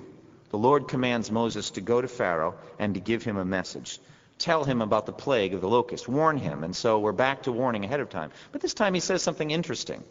the 0.49 0.57
Lord 0.57 0.87
commands 0.87 1.31
Moses 1.31 1.71
to 1.71 1.81
go 1.81 1.99
to 2.01 2.07
Pharaoh 2.07 2.55
and 2.77 2.93
to 2.93 2.99
give 2.99 3.23
him 3.23 3.37
a 3.37 3.45
message. 3.45 3.99
Tell 4.37 4.63
him 4.63 4.81
about 4.81 5.05
the 5.05 5.13
plague 5.13 5.53
of 5.53 5.61
the 5.61 5.69
locust. 5.69 6.07
Warn 6.07 6.37
him. 6.37 6.63
And 6.63 6.75
so 6.75 6.99
we're 6.99 7.11
back 7.11 7.43
to 7.43 7.51
warning 7.51 7.85
ahead 7.85 7.99
of 7.99 8.09
time. 8.09 8.31
But 8.51 8.61
this 8.61 8.73
time 8.73 8.93
he 8.93 8.99
says 8.99 9.21
something 9.21 9.49
interesting. 9.49 10.03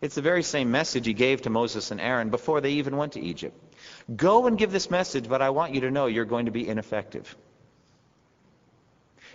It's 0.00 0.14
the 0.14 0.22
very 0.22 0.42
same 0.42 0.70
message 0.70 1.06
he 1.06 1.14
gave 1.14 1.42
to 1.42 1.50
Moses 1.50 1.90
and 1.90 2.00
Aaron 2.00 2.30
before 2.30 2.60
they 2.60 2.72
even 2.72 2.96
went 2.96 3.14
to 3.14 3.20
Egypt. 3.20 3.56
Go 4.14 4.46
and 4.46 4.56
give 4.56 4.72
this 4.72 4.90
message, 4.90 5.28
but 5.28 5.42
I 5.42 5.50
want 5.50 5.74
you 5.74 5.82
to 5.82 5.90
know 5.90 6.06
you're 6.06 6.24
going 6.24 6.46
to 6.46 6.52
be 6.52 6.66
ineffective. 6.66 7.36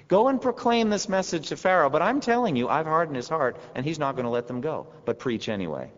Go 0.08 0.28
and 0.28 0.42
proclaim 0.42 0.90
this 0.90 1.08
message 1.08 1.50
to 1.50 1.58
Pharaoh, 1.58 1.90
but 1.90 2.02
I'm 2.02 2.20
telling 2.20 2.56
you, 2.56 2.68
I've 2.68 2.86
hardened 2.86 3.16
his 3.16 3.30
heart, 3.30 3.58
and 3.76 3.86
he's 3.86 4.00
not 4.00 4.16
going 4.16 4.26
to 4.26 4.32
let 4.32 4.48
them 4.48 4.62
go. 4.62 4.88
But 5.06 5.20
preach 5.20 5.48
anyway. 5.48 5.92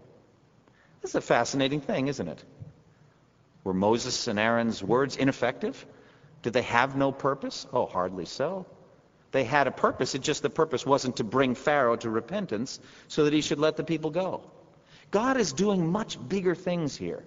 This 1.01 1.11
is 1.11 1.15
a 1.15 1.21
fascinating 1.21 1.81
thing, 1.81 2.07
isn't 2.07 2.27
it? 2.27 2.43
Were 3.63 3.73
Moses 3.73 4.27
and 4.27 4.39
Aaron's 4.39 4.83
words 4.83 5.15
ineffective? 5.15 5.85
Did 6.43 6.53
they 6.53 6.61
have 6.63 6.95
no 6.95 7.11
purpose? 7.11 7.65
Oh, 7.73 7.87
hardly 7.87 8.25
so. 8.25 8.65
They 9.31 9.43
had 9.43 9.67
a 9.67 9.71
purpose. 9.71 10.15
It 10.15 10.21
just 10.21 10.43
the 10.43 10.49
purpose 10.49 10.85
wasn't 10.85 11.17
to 11.17 11.23
bring 11.23 11.55
Pharaoh 11.55 11.95
to 11.97 12.09
repentance 12.09 12.79
so 13.07 13.25
that 13.25 13.33
he 13.33 13.41
should 13.41 13.59
let 13.59 13.75
the 13.75 13.83
people 13.83 14.11
go. 14.11 14.43
God 15.11 15.37
is 15.37 15.53
doing 15.53 15.91
much 15.91 16.17
bigger 16.29 16.55
things 16.55 16.95
here. 16.95 17.23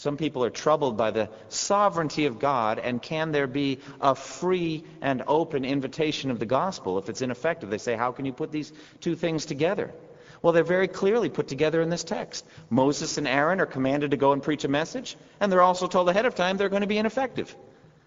Some 0.00 0.16
people 0.16 0.42
are 0.44 0.50
troubled 0.50 0.96
by 0.96 1.10
the 1.10 1.28
sovereignty 1.50 2.24
of 2.24 2.38
God, 2.38 2.78
and 2.78 3.02
can 3.02 3.32
there 3.32 3.46
be 3.46 3.80
a 4.00 4.14
free 4.14 4.82
and 5.02 5.22
open 5.26 5.66
invitation 5.66 6.30
of 6.30 6.38
the 6.38 6.46
gospel 6.46 6.96
if 6.96 7.10
it's 7.10 7.20
ineffective? 7.20 7.68
They 7.68 7.76
say, 7.76 7.96
how 7.96 8.10
can 8.10 8.24
you 8.24 8.32
put 8.32 8.50
these 8.50 8.72
two 9.02 9.14
things 9.14 9.44
together? 9.44 9.92
Well, 10.40 10.54
they're 10.54 10.64
very 10.64 10.88
clearly 10.88 11.28
put 11.28 11.48
together 11.48 11.82
in 11.82 11.90
this 11.90 12.02
text. 12.02 12.46
Moses 12.70 13.18
and 13.18 13.28
Aaron 13.28 13.60
are 13.60 13.66
commanded 13.66 14.12
to 14.12 14.16
go 14.16 14.32
and 14.32 14.42
preach 14.42 14.64
a 14.64 14.68
message, 14.68 15.18
and 15.38 15.52
they're 15.52 15.60
also 15.60 15.86
told 15.86 16.08
ahead 16.08 16.24
of 16.24 16.34
time 16.34 16.56
they're 16.56 16.70
going 16.70 16.80
to 16.80 16.86
be 16.86 16.96
ineffective. 16.96 17.54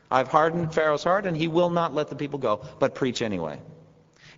I've 0.09 0.29
hardened 0.29 0.73
Pharaoh's 0.73 1.03
heart, 1.03 1.27
and 1.27 1.37
he 1.37 1.47
will 1.47 1.69
not 1.69 1.93
let 1.93 2.07
the 2.07 2.15
people 2.15 2.39
go, 2.39 2.65
but 2.79 2.95
preach 2.95 3.21
anyway. 3.21 3.59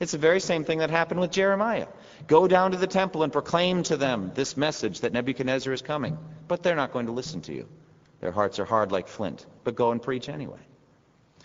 It's 0.02 0.12
the 0.12 0.18
very 0.18 0.42
same 0.42 0.66
thing 0.66 0.80
that 0.80 0.90
happened 0.90 1.22
with 1.22 1.32
Jeremiah. 1.32 1.88
Go 2.28 2.48
down 2.48 2.72
to 2.72 2.78
the 2.78 2.88
temple 2.88 3.24
and 3.24 3.32
proclaim 3.32 3.84
to 3.84 3.98
them 3.98 4.32
this 4.34 4.58
message 4.58 5.02
that 5.02 5.14
Nebuchadnezzar 5.14 5.74
is 5.74 5.82
coming. 5.82 6.18
But 6.48 6.64
they're 6.64 6.76
not 6.76 6.94
going 6.94 7.06
to 7.08 7.12
listen 7.12 7.42
to 7.42 7.54
you. 7.54 7.68
Their 8.22 8.32
hearts 8.32 8.60
are 8.60 8.66
hard 8.66 8.92
like 8.92 9.08
flint. 9.08 9.46
But 9.64 9.76
go 9.76 9.92
and 9.92 10.02
preach 10.02 10.30
anyway. 10.30 10.60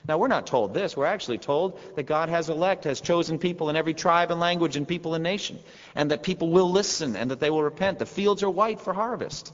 Now, 0.09 0.17
we're 0.17 0.29
not 0.29 0.47
told 0.47 0.73
this. 0.73 0.97
We're 0.97 1.05
actually 1.05 1.39
told 1.39 1.79
that 1.95 2.05
God 2.05 2.31
has 2.31 2.49
elect, 2.49 2.85
has 2.85 3.01
chosen 3.01 3.39
people 3.39 3.69
in 3.69 3.77
every 3.77 3.93
tribe 3.93 4.31
and 4.31 4.41
language 4.41 4.77
and 4.77 4.89
people 4.89 5.15
and 5.15 5.23
nation, 5.23 5.59
and 5.95 6.11
that 6.11 6.23
people 6.23 6.51
will 6.51 6.71
listen 6.71 7.17
and 7.17 7.31
that 7.31 7.41
they 7.41 7.51
will 7.51 7.63
repent. 7.63 7.99
The 7.99 8.07
fields 8.07 8.43
are 8.43 8.51
white 8.51 8.81
for 8.81 8.95
harvest. 8.95 9.53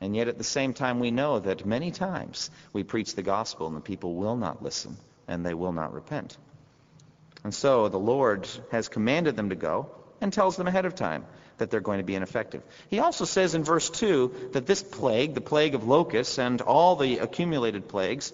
And 0.00 0.14
yet, 0.14 0.28
at 0.28 0.38
the 0.38 0.44
same 0.44 0.72
time, 0.72 1.00
we 1.00 1.10
know 1.10 1.40
that 1.40 1.66
many 1.66 1.90
times 1.90 2.50
we 2.72 2.84
preach 2.84 3.14
the 3.14 3.22
gospel 3.22 3.66
and 3.66 3.76
the 3.76 3.80
people 3.80 4.14
will 4.14 4.36
not 4.36 4.62
listen 4.62 4.96
and 5.26 5.44
they 5.44 5.54
will 5.54 5.72
not 5.72 5.92
repent. 5.92 6.38
And 7.44 7.52
so 7.52 7.88
the 7.88 7.98
Lord 7.98 8.48
has 8.70 8.88
commanded 8.88 9.36
them 9.36 9.50
to 9.50 9.56
go 9.56 9.90
and 10.20 10.32
tells 10.32 10.56
them 10.56 10.66
ahead 10.66 10.84
of 10.84 10.94
time 10.94 11.24
that 11.58 11.70
they're 11.70 11.80
going 11.80 11.98
to 11.98 12.04
be 12.04 12.14
ineffective. 12.14 12.62
He 12.88 12.98
also 12.98 13.24
says 13.24 13.54
in 13.54 13.64
verse 13.64 13.90
2 13.90 14.50
that 14.52 14.66
this 14.66 14.82
plague, 14.82 15.34
the 15.34 15.40
plague 15.40 15.74
of 15.74 15.86
locusts 15.86 16.38
and 16.38 16.60
all 16.60 16.96
the 16.96 17.18
accumulated 17.18 17.88
plagues, 17.88 18.32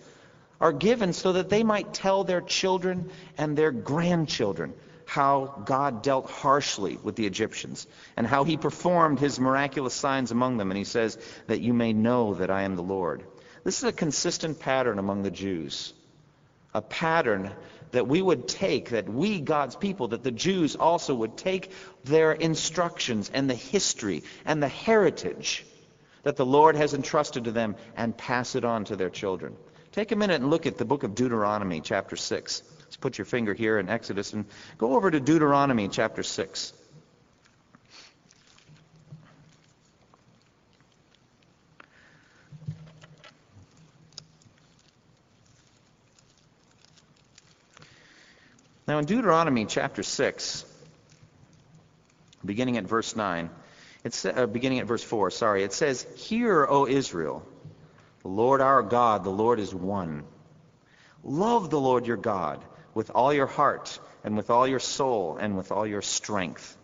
are 0.61 0.73
given 0.73 1.13
so 1.13 1.33
that 1.35 1.51
they 1.51 1.63
might 1.63 1.93
tell 1.93 2.25
their 2.25 2.41
children 2.41 3.11
and 3.37 3.57
their 3.57 3.73
grandchildren 3.73 4.73
how 5.05 5.63
God 5.65 6.03
dealt 6.03 6.29
harshly 6.31 6.99
with 7.03 7.15
the 7.15 7.27
Egyptians 7.27 7.87
and 8.17 8.27
how 8.27 8.45
he 8.45 8.57
performed 8.57 9.21
his 9.21 9.39
miraculous 9.39 9.95
signs 9.95 10.33
among 10.33 10.57
them. 10.57 10.71
And 10.71 10.79
he 10.79 10.85
says 10.85 11.17
that 11.47 11.61
you 11.61 11.73
may 11.73 11.93
know 11.93 12.35
that 12.35 12.51
I 12.51 12.63
am 12.63 12.75
the 12.75 12.83
Lord. 12.83 13.23
This 13.65 13.79
is 13.79 13.85
a 13.85 13.93
consistent 13.93 14.59
pattern 14.59 14.99
among 14.99 15.23
the 15.23 15.31
Jews, 15.31 15.93
a 16.75 16.83
pattern 16.83 17.53
that 17.93 18.07
we 18.07 18.21
would 18.21 18.49
take, 18.49 18.91
that 18.91 19.09
we, 19.09 19.41
God's 19.41 19.77
people, 19.77 20.09
that 20.09 20.23
the 20.23 20.31
Jews 20.31 20.77
also 20.77 21.15
would 21.15 21.37
take 21.37 21.71
their 22.05 22.33
instructions 22.33 23.31
and 23.33 23.49
the 23.49 23.55
history 23.55 24.23
and 24.45 24.63
the 24.63 24.69
heritage 24.69 25.65
that 26.23 26.37
the 26.37 26.47
Lord 26.47 26.77
has 26.77 26.93
entrusted 26.93 27.45
to 27.45 27.53
them 27.53 27.77
and 27.97 28.17
pass 28.17 28.57
it 28.57 28.65
on 28.65 28.85
to 28.87 28.97
their 28.97 29.11
children. 29.11 29.57
Take 29.93 30.13
a 30.13 30.17
minute 30.17 30.41
and 30.41 30.51
look 30.51 30.67
at 30.67 30.77
the 30.77 30.85
book 30.85 31.05
of 31.05 31.15
Deuteronomy, 31.15 31.81
chapter 31.81 32.17
6. 32.17 32.63
Let's 32.81 32.97
put 32.97 33.17
your 33.17 33.25
finger 33.25 33.55
here 33.55 33.79
in 33.79 33.89
Exodus 33.89 34.33
and 34.33 34.45
go 34.77 34.95
over 34.95 35.11
to 35.11 35.21
Deuteronomy, 35.21 35.89
chapter 35.89 36.23
6. 36.23 36.73
Now, 48.87 48.99
in 48.99 49.05
Deuteronomy 49.05 49.65
chapter 49.65 50.05
6, 50.05 50.65
beginning 52.45 52.77
at 52.77 52.85
verse 52.85 53.17
9, 53.17 53.51
it's 54.05 54.25
uh, 54.25 54.47
beginning 54.47 54.79
at 54.79 54.87
verse 54.87 55.03
4, 55.03 55.33
sorry, 55.33 55.65
it 55.65 55.73
says, 55.73 56.07
Hear, 56.15 56.65
O 56.65 56.87
Israel, 56.87 57.45
the 58.23 58.29
Lord 58.29 58.61
our 58.61 58.85
God, 58.85 59.25
the 59.25 59.31
Lord 59.31 59.59
is 59.59 59.75
one. 59.75 60.23
Love 61.25 61.69
the 61.71 61.81
Lord 61.81 62.07
your 62.07 62.17
God 62.17 62.65
with 62.95 63.11
all 63.11 63.35
your 63.35 63.49
heart 63.49 63.99
and 64.23 64.37
with 64.37 64.51
all 64.51 64.69
your 64.69 64.79
soul 64.79 65.37
and 65.41 65.57
with 65.57 65.73
all 65.73 65.87
your 65.87 66.03
strength. 66.03 66.77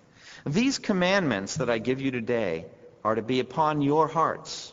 These 0.44 0.80
commandments 0.80 1.58
that 1.58 1.70
I 1.70 1.78
give 1.78 2.00
you 2.00 2.10
today 2.10 2.66
are 3.04 3.14
to 3.14 3.22
be 3.22 3.38
upon 3.38 3.80
your 3.80 4.08
hearts. 4.08 4.71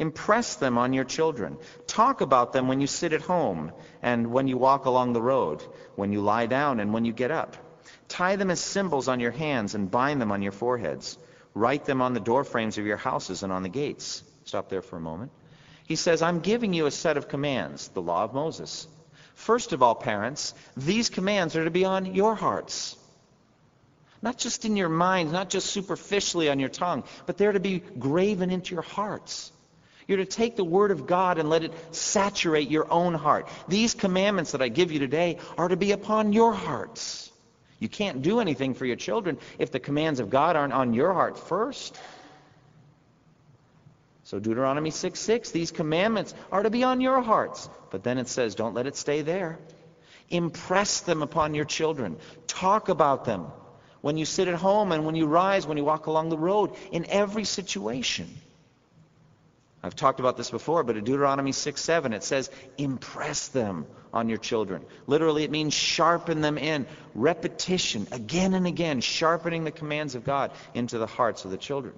Impress 0.00 0.56
them 0.56 0.78
on 0.78 0.94
your 0.94 1.04
children. 1.04 1.58
Talk 1.86 2.22
about 2.22 2.54
them 2.54 2.68
when 2.68 2.80
you 2.80 2.86
sit 2.86 3.12
at 3.12 3.20
home 3.20 3.70
and 4.00 4.32
when 4.32 4.48
you 4.48 4.56
walk 4.56 4.86
along 4.86 5.12
the 5.12 5.20
road, 5.20 5.62
when 5.94 6.10
you 6.10 6.22
lie 6.22 6.46
down 6.46 6.80
and 6.80 6.94
when 6.94 7.04
you 7.04 7.12
get 7.12 7.30
up. 7.30 7.54
Tie 8.08 8.36
them 8.36 8.50
as 8.50 8.60
symbols 8.60 9.08
on 9.08 9.20
your 9.20 9.30
hands 9.30 9.74
and 9.74 9.90
bind 9.90 10.18
them 10.18 10.32
on 10.32 10.40
your 10.40 10.52
foreheads. 10.52 11.18
Write 11.52 11.84
them 11.84 12.00
on 12.00 12.14
the 12.14 12.20
doorframes 12.20 12.78
of 12.78 12.86
your 12.86 12.96
houses 12.96 13.42
and 13.42 13.52
on 13.52 13.62
the 13.62 13.68
gates. 13.68 14.24
Stop 14.44 14.70
there 14.70 14.80
for 14.80 14.96
a 14.96 15.00
moment. 15.00 15.32
He 15.86 15.96
says, 15.96 16.22
I'm 16.22 16.40
giving 16.40 16.72
you 16.72 16.86
a 16.86 16.90
set 16.90 17.18
of 17.18 17.28
commands, 17.28 17.88
the 17.88 18.00
law 18.00 18.24
of 18.24 18.32
Moses. 18.32 18.88
First 19.34 19.74
of 19.74 19.82
all, 19.82 19.94
parents, 19.94 20.54
these 20.78 21.10
commands 21.10 21.56
are 21.56 21.64
to 21.64 21.70
be 21.70 21.84
on 21.84 22.14
your 22.14 22.34
hearts. 22.34 22.96
Not 24.22 24.38
just 24.38 24.64
in 24.64 24.78
your 24.78 24.88
mind, 24.88 25.30
not 25.30 25.50
just 25.50 25.66
superficially 25.66 26.48
on 26.48 26.58
your 26.58 26.70
tongue, 26.70 27.04
but 27.26 27.36
they're 27.36 27.52
to 27.52 27.60
be 27.60 27.80
graven 27.98 28.50
into 28.50 28.74
your 28.74 28.82
hearts. 28.82 29.52
You're 30.10 30.16
to 30.16 30.24
take 30.24 30.56
the 30.56 30.64
Word 30.64 30.90
of 30.90 31.06
God 31.06 31.38
and 31.38 31.48
let 31.48 31.62
it 31.62 31.72
saturate 31.94 32.68
your 32.68 32.92
own 32.92 33.14
heart. 33.14 33.48
These 33.68 33.94
commandments 33.94 34.50
that 34.50 34.60
I 34.60 34.66
give 34.66 34.90
you 34.90 34.98
today 34.98 35.38
are 35.56 35.68
to 35.68 35.76
be 35.76 35.92
upon 35.92 36.32
your 36.32 36.52
hearts. 36.52 37.30
You 37.78 37.88
can't 37.88 38.20
do 38.20 38.40
anything 38.40 38.74
for 38.74 38.84
your 38.84 38.96
children 38.96 39.38
if 39.60 39.70
the 39.70 39.78
commands 39.78 40.18
of 40.18 40.28
God 40.28 40.56
aren't 40.56 40.72
on 40.72 40.94
your 40.94 41.12
heart 41.12 41.38
first. 41.38 41.96
So 44.24 44.40
Deuteronomy 44.40 44.90
6 44.90 45.20
6, 45.20 45.52
these 45.52 45.70
commandments 45.70 46.34
are 46.50 46.64
to 46.64 46.70
be 46.70 46.82
on 46.82 47.00
your 47.00 47.22
hearts. 47.22 47.70
But 47.92 48.02
then 48.02 48.18
it 48.18 48.26
says, 48.26 48.56
don't 48.56 48.74
let 48.74 48.88
it 48.88 48.96
stay 48.96 49.22
there. 49.22 49.60
Impress 50.28 51.02
them 51.02 51.22
upon 51.22 51.54
your 51.54 51.66
children. 51.66 52.16
Talk 52.48 52.88
about 52.88 53.26
them 53.26 53.46
when 54.00 54.16
you 54.16 54.24
sit 54.24 54.48
at 54.48 54.56
home 54.56 54.90
and 54.90 55.06
when 55.06 55.14
you 55.14 55.26
rise, 55.26 55.68
when 55.68 55.76
you 55.76 55.84
walk 55.84 56.06
along 56.06 56.30
the 56.30 56.36
road, 56.36 56.74
in 56.90 57.06
every 57.08 57.44
situation. 57.44 58.28
I've 59.82 59.96
talked 59.96 60.20
about 60.20 60.36
this 60.36 60.50
before, 60.50 60.82
but 60.82 60.96
in 60.96 61.04
Deuteronomy 61.04 61.52
6 61.52 61.80
7, 61.80 62.12
it 62.12 62.22
says, 62.22 62.50
impress 62.76 63.48
them 63.48 63.86
on 64.12 64.28
your 64.28 64.38
children. 64.38 64.84
Literally, 65.06 65.44
it 65.44 65.50
means 65.50 65.72
sharpen 65.72 66.42
them 66.42 66.58
in. 66.58 66.86
Repetition, 67.14 68.06
again 68.12 68.52
and 68.52 68.66
again, 68.66 69.00
sharpening 69.00 69.64
the 69.64 69.70
commands 69.70 70.14
of 70.14 70.24
God 70.24 70.52
into 70.74 70.98
the 70.98 71.06
hearts 71.06 71.46
of 71.46 71.50
the 71.50 71.56
children. 71.56 71.94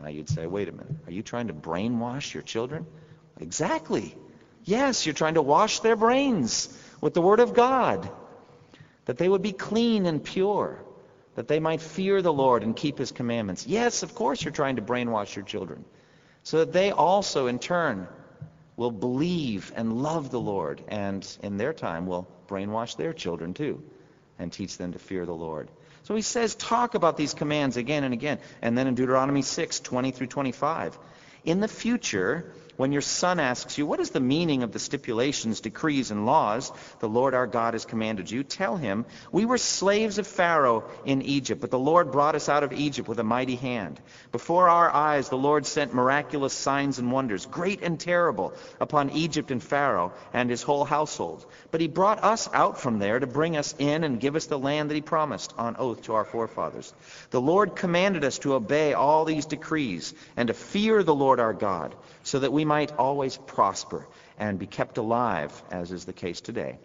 Now 0.00 0.08
you'd 0.08 0.30
say, 0.30 0.46
wait 0.46 0.68
a 0.68 0.72
minute, 0.72 0.94
are 1.06 1.12
you 1.12 1.22
trying 1.22 1.48
to 1.48 1.52
brainwash 1.52 2.32
your 2.32 2.42
children? 2.42 2.86
Exactly. 3.38 4.16
Yes, 4.64 5.04
you're 5.04 5.14
trying 5.14 5.34
to 5.34 5.42
wash 5.42 5.80
their 5.80 5.96
brains 5.96 6.74
with 7.02 7.12
the 7.12 7.20
Word 7.20 7.40
of 7.40 7.52
God, 7.52 8.08
that 9.04 9.18
they 9.18 9.28
would 9.28 9.42
be 9.42 9.52
clean 9.52 10.06
and 10.06 10.24
pure, 10.24 10.82
that 11.34 11.48
they 11.48 11.60
might 11.60 11.82
fear 11.82 12.22
the 12.22 12.32
Lord 12.32 12.62
and 12.62 12.74
keep 12.74 12.96
His 12.96 13.12
commandments. 13.12 13.66
Yes, 13.66 14.02
of 14.02 14.14
course, 14.14 14.42
you're 14.42 14.52
trying 14.52 14.76
to 14.76 14.82
brainwash 14.82 15.36
your 15.36 15.44
children 15.44 15.84
so 16.42 16.58
that 16.58 16.72
they 16.72 16.90
also, 16.90 17.46
in 17.46 17.58
turn, 17.58 18.08
will 18.76 18.90
believe 18.90 19.72
and 19.76 20.02
love 20.02 20.30
the 20.30 20.40
Lord, 20.40 20.82
and 20.88 21.26
in 21.42 21.56
their 21.56 21.72
time 21.72 22.06
will 22.06 22.26
brainwash 22.48 22.96
their 22.96 23.12
children 23.12 23.54
too, 23.54 23.82
and 24.38 24.52
teach 24.52 24.78
them 24.78 24.92
to 24.92 24.98
fear 24.98 25.24
the 25.26 25.34
Lord. 25.34 25.68
So 26.04 26.16
he 26.16 26.22
says, 26.22 26.54
talk 26.54 26.94
about 26.94 27.16
these 27.16 27.32
commands 27.32 27.76
again 27.76 28.02
and 28.02 28.12
again. 28.12 28.38
And 28.60 28.76
then 28.76 28.88
in 28.88 28.94
Deuteronomy 28.94 29.42
6, 29.42 29.80
20 29.80 30.10
through 30.10 30.26
25, 30.26 30.98
in 31.44 31.60
the 31.60 31.68
future, 31.68 32.52
when 32.76 32.92
your 32.92 33.02
son 33.02 33.38
asks 33.38 33.76
you, 33.76 33.86
What 33.86 34.00
is 34.00 34.10
the 34.10 34.20
meaning 34.20 34.62
of 34.62 34.72
the 34.72 34.78
stipulations, 34.78 35.60
decrees, 35.60 36.10
and 36.10 36.24
laws 36.24 36.72
the 37.00 37.08
Lord 37.08 37.34
our 37.34 37.46
God 37.46 37.74
has 37.74 37.84
commanded 37.84 38.30
you? 38.30 38.42
Tell 38.42 38.76
him, 38.76 39.04
We 39.30 39.44
were 39.44 39.58
slaves 39.58 40.18
of 40.18 40.26
Pharaoh 40.26 40.84
in 41.04 41.22
Egypt, 41.22 41.60
but 41.60 41.70
the 41.70 41.78
Lord 41.78 42.12
brought 42.12 42.34
us 42.34 42.48
out 42.48 42.62
of 42.62 42.72
Egypt 42.72 43.08
with 43.08 43.18
a 43.18 43.24
mighty 43.24 43.56
hand. 43.56 44.00
Before 44.30 44.68
our 44.68 44.90
eyes, 44.90 45.28
the 45.28 45.36
Lord 45.36 45.66
sent 45.66 45.94
miraculous 45.94 46.52
signs 46.52 46.98
and 46.98 47.12
wonders, 47.12 47.46
great 47.46 47.82
and 47.82 48.00
terrible, 48.00 48.54
upon 48.80 49.10
Egypt 49.10 49.50
and 49.50 49.62
Pharaoh 49.62 50.12
and 50.32 50.48
his 50.48 50.62
whole 50.62 50.84
household. 50.84 51.44
But 51.70 51.80
he 51.80 51.88
brought 51.88 52.24
us 52.24 52.48
out 52.52 52.80
from 52.80 52.98
there 52.98 53.20
to 53.20 53.26
bring 53.26 53.56
us 53.56 53.74
in 53.78 54.04
and 54.04 54.20
give 54.20 54.36
us 54.36 54.46
the 54.46 54.58
land 54.58 54.90
that 54.90 54.94
he 54.94 55.02
promised 55.02 55.52
on 55.58 55.76
oath 55.76 56.02
to 56.02 56.14
our 56.14 56.24
forefathers. 56.24 56.92
The 57.30 57.40
Lord 57.40 57.76
commanded 57.76 58.24
us 58.24 58.38
to 58.40 58.54
obey 58.54 58.94
all 58.94 59.24
these 59.24 59.46
decrees 59.46 60.14
and 60.36 60.48
to 60.48 60.54
fear 60.54 61.02
the 61.02 61.14
Lord 61.14 61.38
our 61.38 61.52
God 61.52 61.94
so 62.22 62.38
that 62.38 62.52
we 62.52 62.64
might 62.64 62.92
always 62.92 63.36
prosper 63.36 64.06
and 64.38 64.58
be 64.58 64.66
kept 64.66 64.98
alive, 64.98 65.62
as 65.70 65.92
is 65.92 66.04
the 66.04 66.12
case 66.12 66.40
today. 66.40 66.78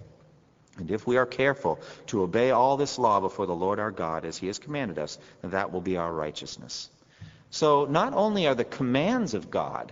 And 0.78 0.92
if 0.92 1.08
we 1.08 1.18
are 1.18 1.26
careful 1.26 1.80
to 2.08 2.22
obey 2.22 2.52
all 2.52 2.78
this 2.78 3.00
law 3.00 3.20
before 3.20 3.48
the 3.48 3.56
Lord 3.56 3.80
our 3.80 3.92
God 3.92 4.26
as 4.26 4.38
he 4.38 4.48
has 4.48 4.60
commanded 4.60 5.00
us, 5.00 5.18
then 5.42 5.52
that 5.52 5.72
will 5.72 5.82
be 5.82 5.98
our 5.98 6.12
righteousness. 6.12 6.90
So 7.50 7.86
not 7.86 8.14
only 8.14 8.48
are 8.48 8.56
the 8.56 8.66
commands 8.66 9.34
of 9.34 9.50
God 9.50 9.92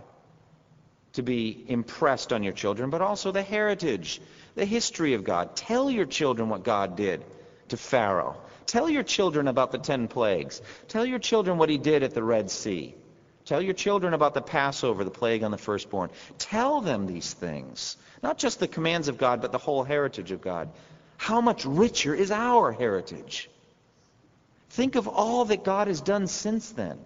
to 1.13 1.23
be 1.23 1.65
impressed 1.67 2.33
on 2.33 2.43
your 2.43 2.53
children, 2.53 2.89
but 2.89 3.01
also 3.01 3.31
the 3.31 3.41
heritage, 3.41 4.21
the 4.55 4.65
history 4.65 5.13
of 5.13 5.23
God. 5.23 5.55
Tell 5.55 5.89
your 5.89 6.05
children 6.05 6.49
what 6.49 6.63
God 6.63 6.97
did 6.97 7.23
to 7.69 7.77
Pharaoh. 7.77 8.37
Tell 8.65 8.89
your 8.89 9.03
children 9.03 9.47
about 9.47 9.71
the 9.71 9.77
ten 9.77 10.07
plagues. 10.07 10.61
Tell 10.87 11.05
your 11.05 11.19
children 11.19 11.57
what 11.57 11.69
he 11.69 11.77
did 11.77 12.03
at 12.03 12.13
the 12.13 12.23
Red 12.23 12.51
Sea. 12.51 12.95
Tell 13.45 13.61
your 13.61 13.73
children 13.73 14.13
about 14.13 14.33
the 14.33 14.41
Passover, 14.41 15.03
the 15.03 15.11
plague 15.11 15.43
on 15.43 15.51
the 15.51 15.57
firstborn. 15.57 16.09
Tell 16.39 16.81
them 16.81 17.05
these 17.05 17.31
things. 17.31 17.95
Not 18.23 18.39
just 18.39 18.59
the 18.59 18.67
commands 18.67 19.07
of 19.07 19.19
God, 19.19 19.41
but 19.41 19.51
the 19.51 19.59
whole 19.59 19.83
heritage 19.83 20.31
of 20.31 20.41
God. 20.41 20.69
How 21.17 21.41
much 21.41 21.63
richer 21.63 22.13
is 22.15 22.31
our 22.31 22.71
heritage? 22.71 23.49
Think 24.71 24.95
of 24.95 25.07
all 25.07 25.45
that 25.45 25.63
God 25.63 25.87
has 25.87 26.01
done 26.01 26.27
since 26.27 26.71
then. 26.71 26.97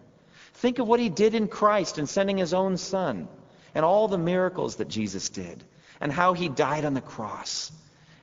Think 0.56 0.80
of 0.80 0.88
what 0.88 1.00
he 1.00 1.10
did 1.10 1.36
in 1.36 1.48
Christ 1.48 2.00
in 2.00 2.08
sending 2.08 2.38
his 2.38 2.54
own 2.54 2.78
son 2.78 3.28
and 3.76 3.86
all 3.86 4.08
the 4.08 4.18
miracles 4.18 4.78
that 4.78 4.88
Jesus 4.88 5.30
did 5.30 5.64
and 6.02 6.12
how 6.12 6.34
he 6.34 6.50
died 6.50 6.86
on 6.86 6.94
the 6.94 7.02
cross 7.02 7.72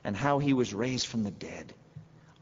and 0.03 0.15
how 0.15 0.39
he 0.39 0.53
was 0.53 0.73
raised 0.73 1.07
from 1.07 1.23
the 1.23 1.31
dead. 1.31 1.73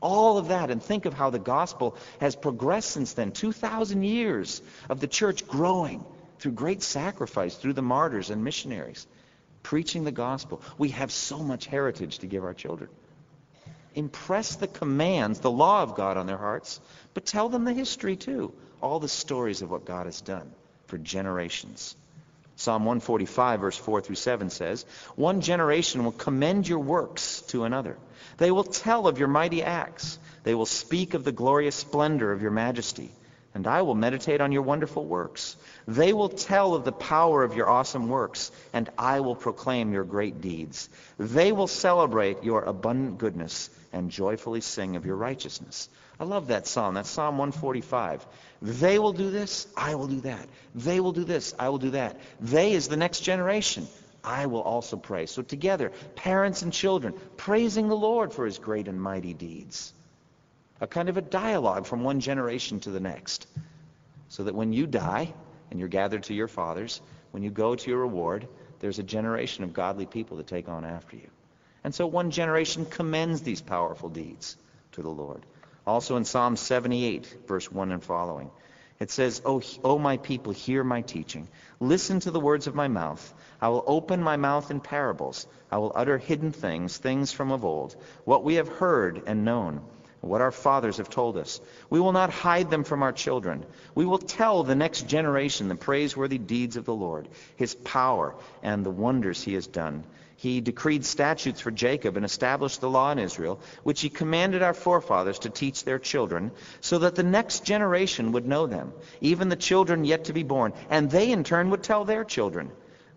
All 0.01 0.37
of 0.37 0.49
that, 0.49 0.69
and 0.69 0.81
think 0.81 1.05
of 1.05 1.13
how 1.13 1.29
the 1.29 1.39
gospel 1.39 1.95
has 2.19 2.35
progressed 2.35 2.91
since 2.91 3.13
then. 3.13 3.31
2,000 3.31 4.03
years 4.03 4.61
of 4.89 4.99
the 4.99 5.07
church 5.07 5.47
growing 5.47 6.03
through 6.39 6.51
great 6.51 6.83
sacrifice, 6.83 7.55
through 7.55 7.73
the 7.73 7.81
martyrs 7.81 8.29
and 8.29 8.43
missionaries, 8.43 9.07
preaching 9.63 10.03
the 10.03 10.11
gospel. 10.11 10.61
We 10.77 10.89
have 10.89 11.11
so 11.11 11.39
much 11.39 11.65
heritage 11.65 12.19
to 12.19 12.27
give 12.27 12.43
our 12.43 12.53
children. 12.53 12.89
Impress 13.95 14.57
the 14.57 14.67
commands, 14.67 15.39
the 15.39 15.49
law 15.49 15.81
of 15.81 15.95
God 15.95 16.17
on 16.17 16.27
their 16.27 16.37
hearts, 16.37 16.81
but 17.13 17.25
tell 17.25 17.49
them 17.49 17.63
the 17.63 17.73
history 17.73 18.17
too. 18.17 18.53
All 18.81 18.99
the 18.99 19.07
stories 19.07 19.61
of 19.61 19.71
what 19.71 19.85
God 19.85 20.05
has 20.05 20.21
done 20.21 20.51
for 20.87 20.97
generations. 20.97 21.95
Psalm 22.57 22.85
145, 22.85 23.59
verse 23.59 23.77
4 23.77 24.01
through 24.01 24.15
7 24.15 24.49
says, 24.49 24.85
One 25.15 25.41
generation 25.41 26.03
will 26.03 26.13
commend 26.13 26.67
your 26.67 26.79
works 26.79 27.41
to 27.49 27.65
another. 27.65 27.97
They 28.37 28.51
will 28.51 28.63
tell 28.63 29.07
of 29.07 29.19
your 29.19 29.27
mighty 29.27 29.61
acts. 29.61 30.17
They 30.43 30.55
will 30.55 30.65
speak 30.65 31.13
of 31.13 31.23
the 31.23 31.31
glorious 31.31 31.75
splendor 31.75 32.31
of 32.31 32.41
your 32.41 32.51
majesty. 32.51 33.11
And 33.55 33.65
I 33.67 33.83
will 33.83 33.95
meditate 33.95 34.41
on 34.41 34.51
your 34.51 34.63
wonderful 34.63 35.05
works. 35.05 35.55
They 35.87 36.11
will 36.11 36.27
tell 36.27 36.75
of 36.75 36.83
the 36.83 36.91
power 36.91 37.41
of 37.41 37.55
your 37.55 37.69
awesome 37.69 38.09
works, 38.09 38.51
and 38.73 38.89
I 38.97 39.21
will 39.21 39.35
proclaim 39.35 39.93
your 39.93 40.03
great 40.03 40.41
deeds. 40.41 40.89
They 41.17 41.53
will 41.53 41.67
celebrate 41.67 42.43
your 42.43 42.63
abundant 42.63 43.17
goodness 43.17 43.69
and 43.93 44.11
joyfully 44.11 44.59
sing 44.59 44.97
of 44.97 45.05
your 45.05 45.15
righteousness. 45.15 45.87
I 46.19 46.25
love 46.25 46.47
that 46.47 46.67
psalm. 46.67 46.95
That's 46.95 47.09
Psalm 47.09 47.37
145. 47.37 48.25
They 48.61 48.99
will 48.99 49.13
do 49.13 49.31
this, 49.31 49.67
I 49.77 49.95
will 49.95 50.07
do 50.07 50.19
that. 50.21 50.47
They 50.75 50.99
will 50.99 51.13
do 51.13 51.23
this, 51.23 51.55
I 51.57 51.69
will 51.69 51.77
do 51.77 51.91
that. 51.91 52.19
They 52.41 52.73
is 52.73 52.89
the 52.89 52.97
next 52.97 53.21
generation. 53.21 53.87
I 54.21 54.47
will 54.47 54.63
also 54.63 54.97
pray. 54.97 55.27
So 55.27 55.43
together, 55.43 55.93
parents 56.15 56.61
and 56.61 56.73
children, 56.73 57.13
praising 57.37 57.87
the 57.87 57.95
Lord 57.95 58.33
for 58.33 58.45
his 58.45 58.57
great 58.57 58.89
and 58.89 59.01
mighty 59.01 59.33
deeds. 59.33 59.93
A 60.81 60.87
kind 60.87 61.09
of 61.09 61.17
a 61.17 61.21
dialogue 61.21 61.85
from 61.85 62.03
one 62.03 62.19
generation 62.19 62.79
to 62.81 62.91
the 62.91 62.99
next. 62.99 63.47
So 64.29 64.43
that 64.43 64.55
when 64.55 64.73
you 64.73 64.87
die 64.87 65.33
and 65.71 65.79
you're 65.79 65.87
gathered 65.87 66.23
to 66.23 66.33
your 66.33 66.47
fathers, 66.47 67.01
when 67.31 67.43
you 67.43 67.49
go 67.49 67.75
to 67.75 67.89
your 67.89 67.99
reward, 67.99 68.47
there's 68.79 68.99
a 68.99 69.03
generation 69.03 69.63
of 69.63 69.73
godly 69.73 70.05
people 70.05 70.37
to 70.37 70.43
take 70.43 70.67
on 70.67 70.83
after 70.83 71.15
you. 71.15 71.29
And 71.83 71.93
so 71.93 72.07
one 72.07 72.31
generation 72.31 72.85
commends 72.85 73.41
these 73.41 73.61
powerful 73.61 74.09
deeds 74.09 74.57
to 74.93 75.01
the 75.01 75.09
Lord. 75.09 75.45
Also 75.85 76.17
in 76.17 76.25
Psalm 76.25 76.55
78, 76.55 77.37
verse 77.47 77.71
1 77.71 77.91
and 77.91 78.03
following. 78.03 78.49
It 78.99 79.11
says, 79.11 79.41
"O 79.45 79.99
my 79.99 80.17
people, 80.17 80.51
hear 80.53 80.83
my 80.83 81.01
teaching. 81.01 81.47
Listen 81.79 82.19
to 82.21 82.31
the 82.31 82.39
words 82.39 82.67
of 82.67 82.75
my 82.75 82.87
mouth. 82.87 83.33
I 83.61 83.69
will 83.69 83.83
open 83.85 84.23
my 84.23 84.37
mouth 84.37 84.71
in 84.71 84.79
parables. 84.79 85.45
I 85.71 85.77
will 85.77 85.91
utter 85.93 86.17
hidden 86.17 86.51
things, 86.51 86.97
things 86.97 87.31
from 87.31 87.51
of 87.51 87.65
old, 87.65 87.95
what 88.23 88.43
we 88.43 88.55
have 88.55 88.67
heard 88.67 89.23
and 89.27 89.45
known, 89.45 89.81
what 90.25 90.41
our 90.41 90.51
fathers 90.51 90.97
have 90.97 91.09
told 91.09 91.37
us. 91.37 91.61
We 91.89 91.99
will 91.99 92.11
not 92.11 92.29
hide 92.29 92.69
them 92.71 92.83
from 92.83 93.03
our 93.03 93.11
children. 93.11 93.65
We 93.93 94.05
will 94.05 94.17
tell 94.17 94.63
the 94.63 94.75
next 94.75 95.07
generation 95.07 95.67
the 95.67 95.75
praiseworthy 95.75 96.37
deeds 96.37 96.77
of 96.77 96.85
the 96.85 96.95
Lord, 96.95 97.29
his 97.55 97.75
power, 97.75 98.35
and 98.63 98.85
the 98.85 98.91
wonders 98.91 99.41
he 99.41 99.53
has 99.53 99.67
done." 99.67 100.03
He 100.37 100.59
decreed 100.59 101.05
statutes 101.05 101.61
for 101.61 101.71
Jacob 101.71 102.17
and 102.17 102.25
established 102.25 102.81
the 102.81 102.89
law 102.89 103.11
in 103.11 103.19
Israel, 103.19 103.59
which 103.83 104.01
he 104.01 104.09
commanded 104.09 104.61
our 104.61 104.73
forefathers 104.73 105.39
to 105.39 105.49
teach 105.49 105.85
their 105.85 105.97
children, 105.97 106.51
so 106.81 106.99
that 106.99 107.15
the 107.15 107.23
next 107.23 107.63
generation 107.63 108.33
would 108.33 108.45
know 108.45 108.67
them, 108.67 108.91
even 109.21 109.47
the 109.47 109.55
children 109.55 110.03
yet 110.03 110.25
to 110.25 110.33
be 110.33 110.43
born, 110.43 110.73
and 110.89 111.09
they 111.09 111.31
in 111.31 111.45
turn 111.45 111.69
would 111.69 111.83
tell 111.83 112.03
their 112.03 112.25
children. 112.25 112.69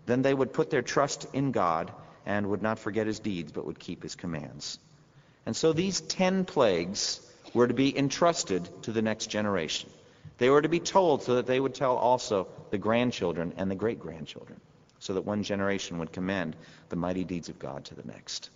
Then 0.05 0.21
they 0.21 0.33
would 0.33 0.53
put 0.53 0.69
their 0.69 0.81
trust 0.81 1.27
in 1.33 1.51
God 1.51 1.91
and 2.25 2.47
would 2.47 2.61
not 2.61 2.79
forget 2.79 3.05
his 3.05 3.19
deeds, 3.19 3.51
but 3.51 3.65
would 3.65 3.79
keep 3.79 4.01
his 4.01 4.15
commands. 4.15 4.79
And 5.49 5.55
so 5.55 5.73
these 5.73 5.99
ten 5.99 6.45
plagues 6.45 7.21
were 7.55 7.67
to 7.67 7.73
be 7.73 7.97
entrusted 7.97 8.69
to 8.83 8.91
the 8.91 9.01
next 9.01 9.31
generation. 9.31 9.89
They 10.37 10.51
were 10.51 10.61
to 10.61 10.69
be 10.69 10.79
told 10.79 11.23
so 11.23 11.37
that 11.37 11.47
they 11.47 11.59
would 11.59 11.73
tell 11.73 11.95
also 11.95 12.47
the 12.69 12.77
grandchildren 12.77 13.53
and 13.57 13.71
the 13.71 13.73
great 13.73 13.99
grandchildren 13.99 14.61
so 14.99 15.15
that 15.15 15.25
one 15.25 15.41
generation 15.41 15.97
would 15.97 16.11
commend 16.11 16.55
the 16.89 16.97
mighty 16.97 17.23
deeds 17.23 17.49
of 17.49 17.57
God 17.57 17.83
to 17.85 17.95
the 17.95 18.03
next. 18.03 18.51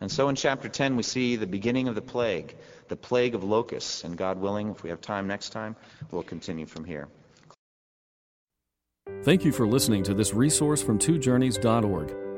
And 0.00 0.08
so 0.08 0.28
in 0.28 0.36
chapter 0.36 0.68
10, 0.68 0.94
we 0.94 1.02
see 1.02 1.34
the 1.34 1.44
beginning 1.44 1.88
of 1.88 1.96
the 1.96 2.02
plague, 2.02 2.54
the 2.86 2.94
plague 2.94 3.34
of 3.34 3.42
locusts. 3.42 4.04
And 4.04 4.16
God 4.16 4.40
willing, 4.40 4.70
if 4.70 4.84
we 4.84 4.90
have 4.90 5.00
time 5.00 5.26
next 5.26 5.48
time, 5.48 5.74
we'll 6.12 6.22
continue 6.22 6.66
from 6.66 6.84
here. 6.84 7.08
Thank 9.24 9.44
you 9.44 9.50
for 9.50 9.66
listening 9.66 10.04
to 10.04 10.14
this 10.14 10.32
resource 10.32 10.80
from 10.80 11.00
twojourneys.org. 11.00 12.25